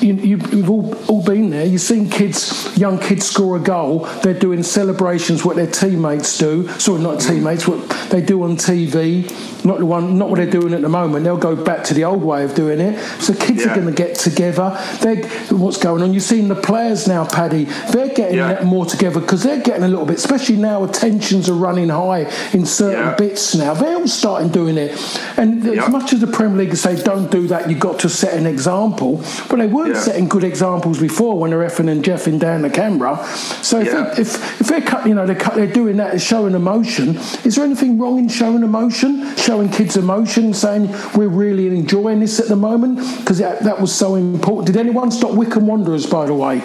[0.00, 1.64] You, you, you've all, all been there.
[1.64, 4.00] You've seen kids, young kids score a goal.
[4.24, 6.66] They're doing celebrations what their teammates do.
[6.80, 7.68] Sorry, not teammates.
[7.68, 9.30] What they do on TV.
[9.64, 11.24] Not the one, not what they're doing at the moment.
[11.24, 12.98] They'll go back to the old way of doing it.
[13.22, 13.72] So kids Yeah.
[13.72, 14.78] are going to get together.
[15.00, 15.26] They're,
[15.56, 16.14] what's going on?
[16.14, 17.64] You've seen the players now, Paddy.
[17.92, 18.64] They're getting Yeah.
[18.64, 20.16] more together because they're getting a little bit.
[20.16, 23.14] Especially now, tensions are running high in certain Yeah.
[23.16, 23.74] bits now.
[23.74, 24.92] They're all starting doing it.
[25.36, 25.84] And Yeah.
[25.84, 28.46] as much as the Premier League say, don't do that, you've got to set an
[28.46, 29.20] example.
[29.50, 33.18] But they weren't setting good examples before when they're effing and jeffing down the camera.
[33.60, 36.54] So if, they, if if they're cut, you know they're, cut, they're doing that, showing
[36.54, 37.18] emotion.
[37.44, 42.40] Is there anything wrong in showing emotion, showing kids emotion, saying we're really enjoying this
[42.40, 44.66] at the moment because that, that was so important?
[44.66, 46.62] Did anyone stop Wycombe Wanderers, by the way?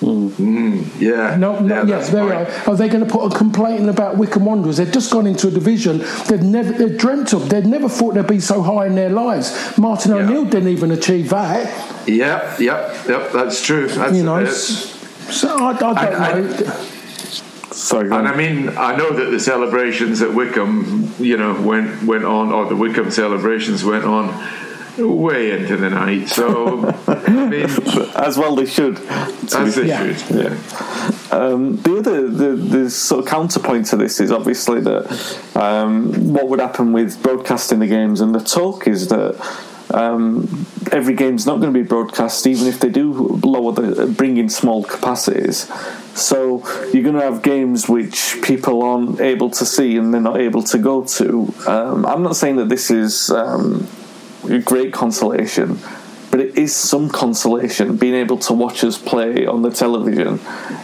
[0.00, 1.00] Mm-hmm.
[1.00, 1.36] Yeah.
[1.36, 2.46] No, no, yeah, yes, that's there we fine.
[2.46, 2.70] are.
[2.72, 4.78] Are they going to put a complaint in about Wycombe Wanderers?
[4.78, 7.48] They've just gone into a division they've never they've dreamt of.
[7.48, 9.52] They'd never thought they'd be so high in their lives.
[9.78, 10.22] Martin Yeah.
[10.22, 12.08] O'Neill didn't even achieve that.
[12.08, 13.30] Yep, yep, yep.
[13.32, 13.86] That's true.
[13.86, 16.88] That's, You know, so I, I don't I- I-
[17.72, 18.28] Sorry, And.
[18.28, 22.66] I mean, I know that the celebrations at Wycombe, you know, went went on, or
[22.66, 24.28] the Wycombe celebrations went on
[24.98, 26.28] way into the night.
[26.28, 27.62] So, I mean,
[28.16, 28.98] as well they should.
[28.98, 30.14] as they Yeah.
[30.14, 30.36] should.
[30.36, 30.56] Yeah.
[31.30, 36.48] Um, the other, the, the sort of counterpoint to this is obviously that um, what
[36.48, 39.36] would happen with broadcasting the games, and the talk is that
[39.94, 43.12] um, every game's not going to be broadcast, even if they do
[43.44, 45.70] lower the bring in small capacities.
[46.14, 46.58] So
[46.92, 50.62] you're going to have games which people aren't able to see and they're not able
[50.64, 51.52] to go to.
[51.66, 53.86] Um, I'm not saying that this is um,
[54.64, 55.78] great consolation,
[56.30, 60.40] but it is some consolation being able to watch us play on the television.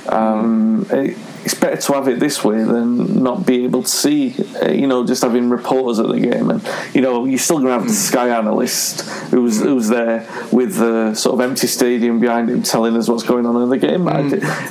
[0.09, 4.35] Um, it, it's better to have it this way than not be able to see,
[4.63, 6.51] uh, you know, just having reporters at the game.
[6.51, 6.63] And,
[6.95, 11.15] you know, you're still going to have the Sky analyst who's, who's there with the
[11.15, 14.07] sort of empty stadium behind him telling us what's going on in the game.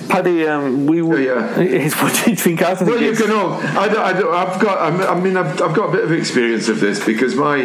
[0.10, 1.20] Paddy, um, we were.
[1.20, 1.90] Yeah.
[1.98, 2.62] What do you think?
[2.62, 3.54] I think Well, you can all.
[3.54, 5.10] I, don't- I, don't- I've got.
[5.10, 7.64] I mean, I've, I've got a bit of experience of this because my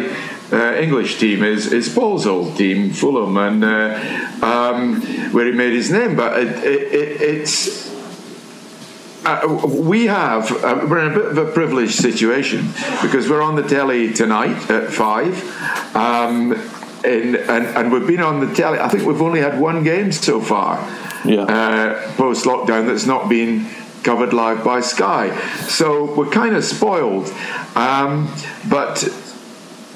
[0.51, 5.01] uh, English team is is Paul's old team, Fulham, and uh, um,
[5.33, 6.15] where he made his name.
[6.15, 7.92] But it, it, it, it's.
[9.25, 12.67] Uh, we have uh, we're in a bit of a privileged situation
[13.01, 15.33] because we're on the telly tonight at five,
[15.95, 16.51] um,
[17.05, 18.79] and, and and we've been on the telly.
[18.79, 20.77] I think we've only had one game so far
[21.23, 21.43] Yeah.
[21.43, 23.65] uh, post lockdown that's not been
[24.03, 25.33] covered live by Sky.
[25.67, 27.29] So we're kind of spoiled.
[27.75, 28.29] Um,
[28.69, 29.07] but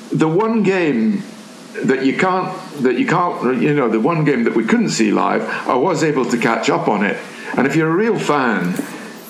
[0.09, 1.23] the one game
[1.83, 5.11] that you can't that you can't you know the one game that we couldn't see
[5.11, 7.17] live, I was able to catch up on it.
[7.57, 8.75] And if you're a real fan.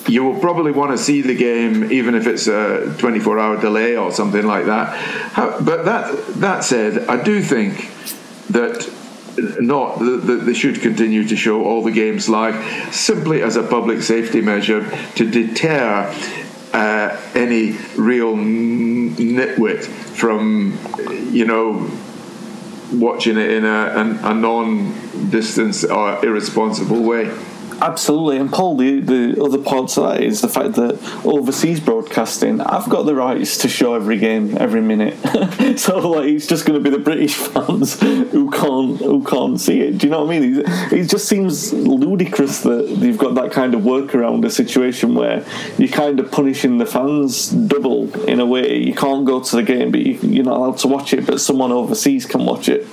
[0.08, 4.12] You will probably want to see the game, even if it's a 24-hour delay or
[4.12, 4.96] something like that.
[5.34, 7.92] How, but that that said, I do think
[8.50, 8.90] that
[9.60, 14.02] not that they should continue to show all the games live simply as a public
[14.02, 16.12] safety measure to deter
[16.74, 20.78] uh, any real nitwit from
[21.32, 21.90] you know
[22.94, 27.26] watching it in a, a non-distance or irresponsible way.
[27.82, 32.60] Absolutely, and Paul, the, the other part to that is the fact that overseas broadcasting,
[32.62, 35.18] I've got the rights to show every game every minute.
[35.80, 39.82] so like, it's just going to be the British fans who can't who can't see
[39.82, 40.00] it.
[40.00, 40.60] Do you know what I mean?
[40.60, 45.46] It, it just seems ludicrous that you've got that kind of workaround a situation where
[45.78, 48.78] you're kind of punishing the fans double in a way.
[48.78, 51.40] You can't go to the game, but you, you're not allowed to watch it, but
[51.40, 52.88] someone overseas can watch it.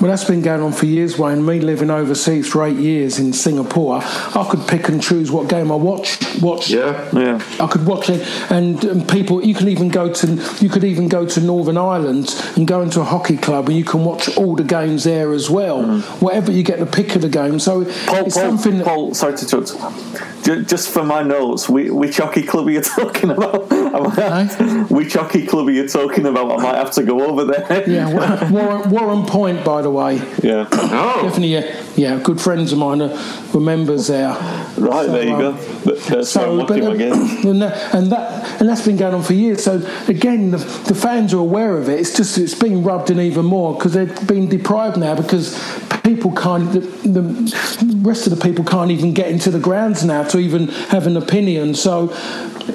[0.00, 1.44] Well, that's been going on for years, Wayne.
[1.44, 4.02] Me living overseas for eight years in Singapore,
[4.34, 6.18] I could pick and choose what game I watch.
[6.40, 6.70] Watch.
[6.70, 7.08] Yeah.
[7.12, 7.40] Yeah.
[7.60, 9.44] I could watch it, and, and people.
[9.44, 10.26] You can even go to.
[10.60, 13.84] You could even go to Northern Ireland and go into a hockey club, and you
[13.84, 15.82] can watch all the games there as well.
[16.20, 17.58] Whatever you get the pick of the game.
[17.60, 18.06] So Mm.
[18.06, 18.78] Paul, it's Paul, something.
[18.78, 20.68] That, Paul, sorry to interrupt.
[20.68, 23.68] Just for my notes, whi- which hockey club are you talking about?
[23.94, 26.58] I might have- which hockey club are you talking about?
[26.58, 27.84] I might have to go over there.
[27.86, 28.08] yeah,
[28.50, 30.20] Warren, Warrenpoint, by the way.
[30.42, 30.66] Yeah.
[30.72, 32.20] Oh, Definitely, yeah, yeah.
[32.22, 33.16] Good friends of mine are,
[33.52, 34.28] were members there.
[34.28, 35.52] Right, So, there you um, go.
[35.52, 37.12] That- That's where I'm So, but, um, again.
[37.46, 39.64] and, that, and that and that's been going on for years.
[39.64, 42.00] So again, the, the fans are aware of it.
[42.00, 45.54] It's just it's being rubbed in even more because they've been deprived now because
[46.02, 50.22] people can't, the, the rest of the people can't even get into the grounds now
[50.22, 51.74] to even have an opinion.
[51.74, 52.10] So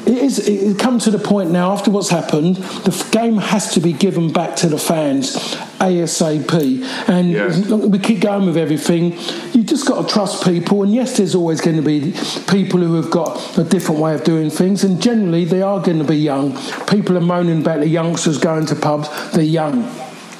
[0.05, 0.39] it is.
[0.47, 2.58] It come to the point now after what's happened.
[2.58, 5.36] The game has to be given back to the fans
[5.80, 7.78] ASAP, and Yeah.
[7.88, 9.18] we keep going with everything.
[9.54, 12.14] You just got to trust people, and yes, there's always going to be
[12.47, 15.97] people who have got a different way of doing things, and generally they are going
[15.97, 16.57] to be young.
[16.88, 19.10] People are moaning about the youngsters going to pubs.
[19.32, 19.90] They're young.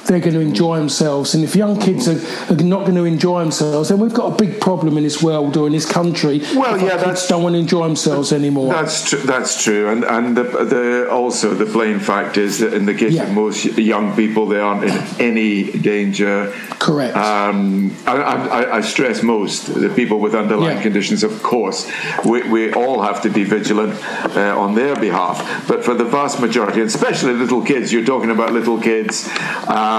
[0.06, 2.18] They're going to enjoy themselves, and if young kids are,
[2.52, 5.56] are not going to enjoy themselves, then we've got a big problem in this world
[5.56, 6.40] or in this country.
[6.56, 8.72] Well, yeah, that's- don't want to enjoy themselves anymore.
[8.72, 9.20] That's true.
[9.20, 13.12] That's true, and and the, the also the plain fact is that in the case
[13.12, 13.24] Yeah.
[13.24, 16.52] of most young people, they aren't in any danger.
[16.80, 17.16] Correct.
[17.16, 20.82] Um, I, I, I stress most the people with underlying Yeah.
[20.82, 21.22] conditions.
[21.22, 21.88] Of course,
[22.24, 23.94] we, we all have to be vigilant
[24.36, 25.36] uh, on their behalf.
[25.68, 29.28] But for the vast majority, and especially little kids, you're talking about little kids.
[29.68, 29.91] Um,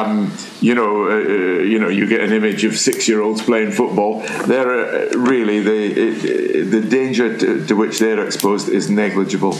[0.62, 4.22] you know, uh, uh, you know, you get an image of six-year-olds playing football.
[4.48, 9.56] They're uh, really the the danger to, to which they're exposed is negligible.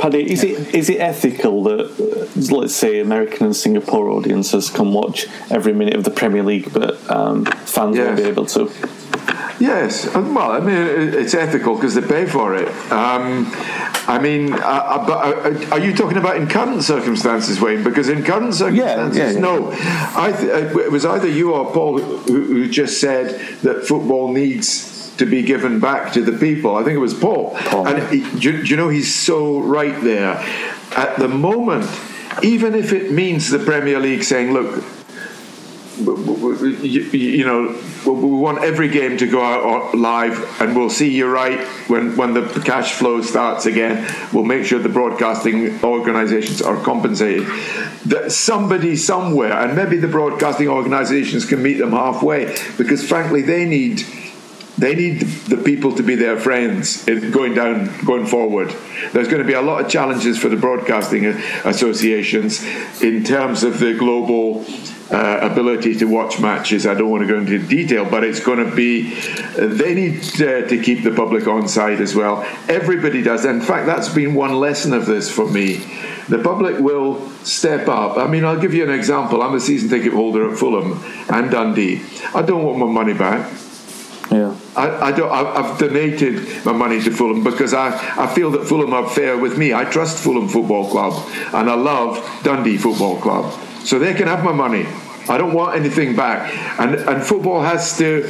[0.00, 4.92] Paddy, is it is it ethical that uh, let's say American and Singapore audiences can
[4.92, 8.72] watch every minute of the Premier League, but um, fans won't be able to?
[9.60, 12.68] Yes, uh, well, I mean, it's ethical because they pay for it.
[12.90, 13.52] Um,
[14.08, 17.84] I mean, uh, uh, but uh, are you talking about in current circumstances, Wayne?
[17.84, 19.38] Because in current circumstances, yeah, yeah.
[19.38, 19.70] no.
[19.70, 24.89] I th- it was either you or Paul who, who just said that football needs
[25.20, 26.76] to be given back to the people.
[26.76, 27.56] I think it was Paul.
[27.56, 27.86] Paul.
[27.88, 30.32] And he, do, you- do you know he's so right there.
[30.96, 31.86] At the moment,
[32.42, 34.82] even if it means the Premier League saying, "Look,
[36.82, 37.76] you, know,
[38.06, 42.16] we we want every game to go out live, and we'll see you right when
[42.16, 44.06] when the cash flow starts again.
[44.32, 47.46] We'll make sure the broadcasting organisations are compensated.
[48.06, 52.46] That somebody somewhere, and maybe the broadcasting organisations can meet them halfway,
[52.78, 54.02] because frankly, they need.
[54.80, 58.74] They need the people to be their friends going down, going forward.
[59.12, 62.64] There's going to be a lot of challenges for the broadcasting associations
[63.02, 64.64] in terms of the global
[65.10, 66.86] uh, ability to watch matches.
[66.86, 69.12] I don't want to go into detail, but it's going to be.
[69.58, 72.42] They need uh, to keep the public on side as well.
[72.66, 73.44] Everybody does.
[73.44, 75.84] In fact, that's been one lesson of this for me.
[76.30, 78.16] The public will step up.
[78.16, 79.42] I mean, I'll give you an example.
[79.42, 82.02] I'm a season ticket holder at Fulham and Dundee.
[82.34, 83.50] I don't want my money back.
[84.30, 84.56] Yeah.
[84.76, 85.30] I, I don't.
[85.30, 89.36] I, I've donated my money to Fulham because I, I feel that Fulham are fair
[89.36, 89.74] with me.
[89.74, 93.52] I trust Fulham Football Club and I love Dundee Football Club,
[93.84, 94.86] so they can have my money.
[95.28, 98.24] I don't want anything back, and and football has to.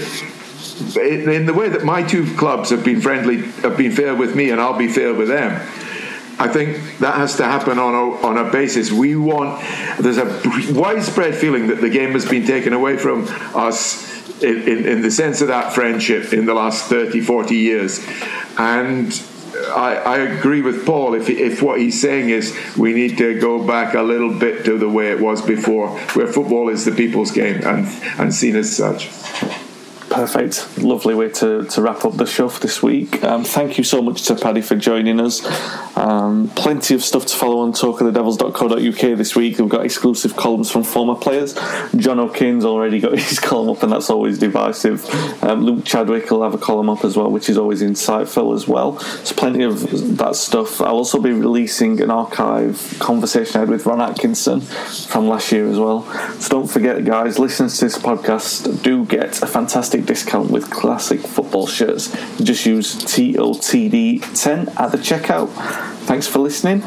[0.98, 4.34] In in the way that my two clubs have been friendly, have been fair with
[4.34, 5.60] me, and I'll be fair with them.
[6.38, 8.90] I think that has to happen on a, on a basis.
[8.90, 9.60] We want,
[9.98, 10.24] there's a
[10.72, 14.09] widespread feeling that the game has been taken away from us
[14.42, 18.04] in, in, in the sense of that friendship in the last 30, 40 years.
[18.58, 19.12] And
[19.68, 23.64] I, I agree with Paul if, if what he's saying is we need to go
[23.64, 27.30] back a little bit to the way it was before, where football is the people's
[27.30, 27.86] game and,
[28.18, 29.10] and seen as such.
[30.10, 30.78] Perfect.
[30.78, 33.22] Lovely way to, to wrap up the show for this week.
[33.22, 35.40] Um, thank you so much to Paddy for joining us.
[35.96, 39.58] Um, plenty of stuff to follow on talkofthedevils.co.uk this week.
[39.58, 41.54] We've got exclusive columns from former players.
[41.94, 45.08] John O'Kane's already got his column up, and that's always divisive.
[45.44, 48.66] Um, Luke Chadwick will have a column up as well, which is always insightful as
[48.66, 48.92] well.
[48.92, 50.80] There's plenty of that stuff.
[50.80, 55.68] I'll also be releasing an archive conversation I had with Ron Atkinson from last year
[55.68, 56.02] as well.
[56.40, 61.20] So, don't forget, guys, listeners to this podcast do get a fantastic discount with classic
[61.20, 62.10] football shirts.
[62.42, 65.48] Just use TOTD10 at the checkout.
[66.06, 66.82] Thanks for listening.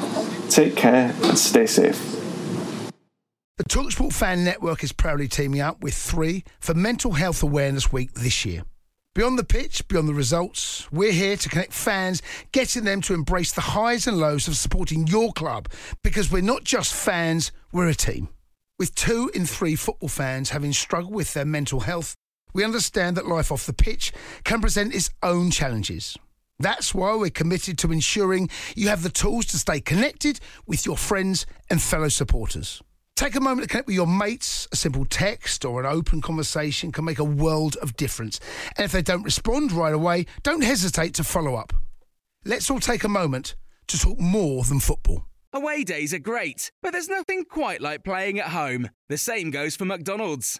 [0.49, 2.13] Take care and stay safe.
[3.57, 8.11] The Talksport Fan Network is proudly teaming up with three for Mental Health Awareness Week
[8.13, 8.63] this year.
[9.15, 13.51] Beyond the pitch, beyond the results, we're here to connect fans, getting them to embrace
[13.51, 15.69] the highs and lows of supporting your club
[16.03, 18.29] because we're not just fans, we're a team.
[18.79, 22.15] With two in three football fans having struggled with their mental health,
[22.53, 24.11] we understand that life off the pitch
[24.43, 26.17] can present its own challenges.
[26.59, 30.97] That's why we're committed to ensuring you have the tools to stay connected with your
[30.97, 32.81] friends and fellow supporters.
[33.15, 34.67] Take a moment to connect with your mates.
[34.71, 38.39] A simple text or an open conversation can make a world of difference.
[38.77, 41.73] And if they don't respond right away, don't hesitate to follow up.
[42.45, 43.55] Let's all take a moment
[43.87, 45.25] to talk more than football.
[45.53, 48.89] Away days are great, but there's nothing quite like playing at home.
[49.09, 50.59] The same goes for McDonald's.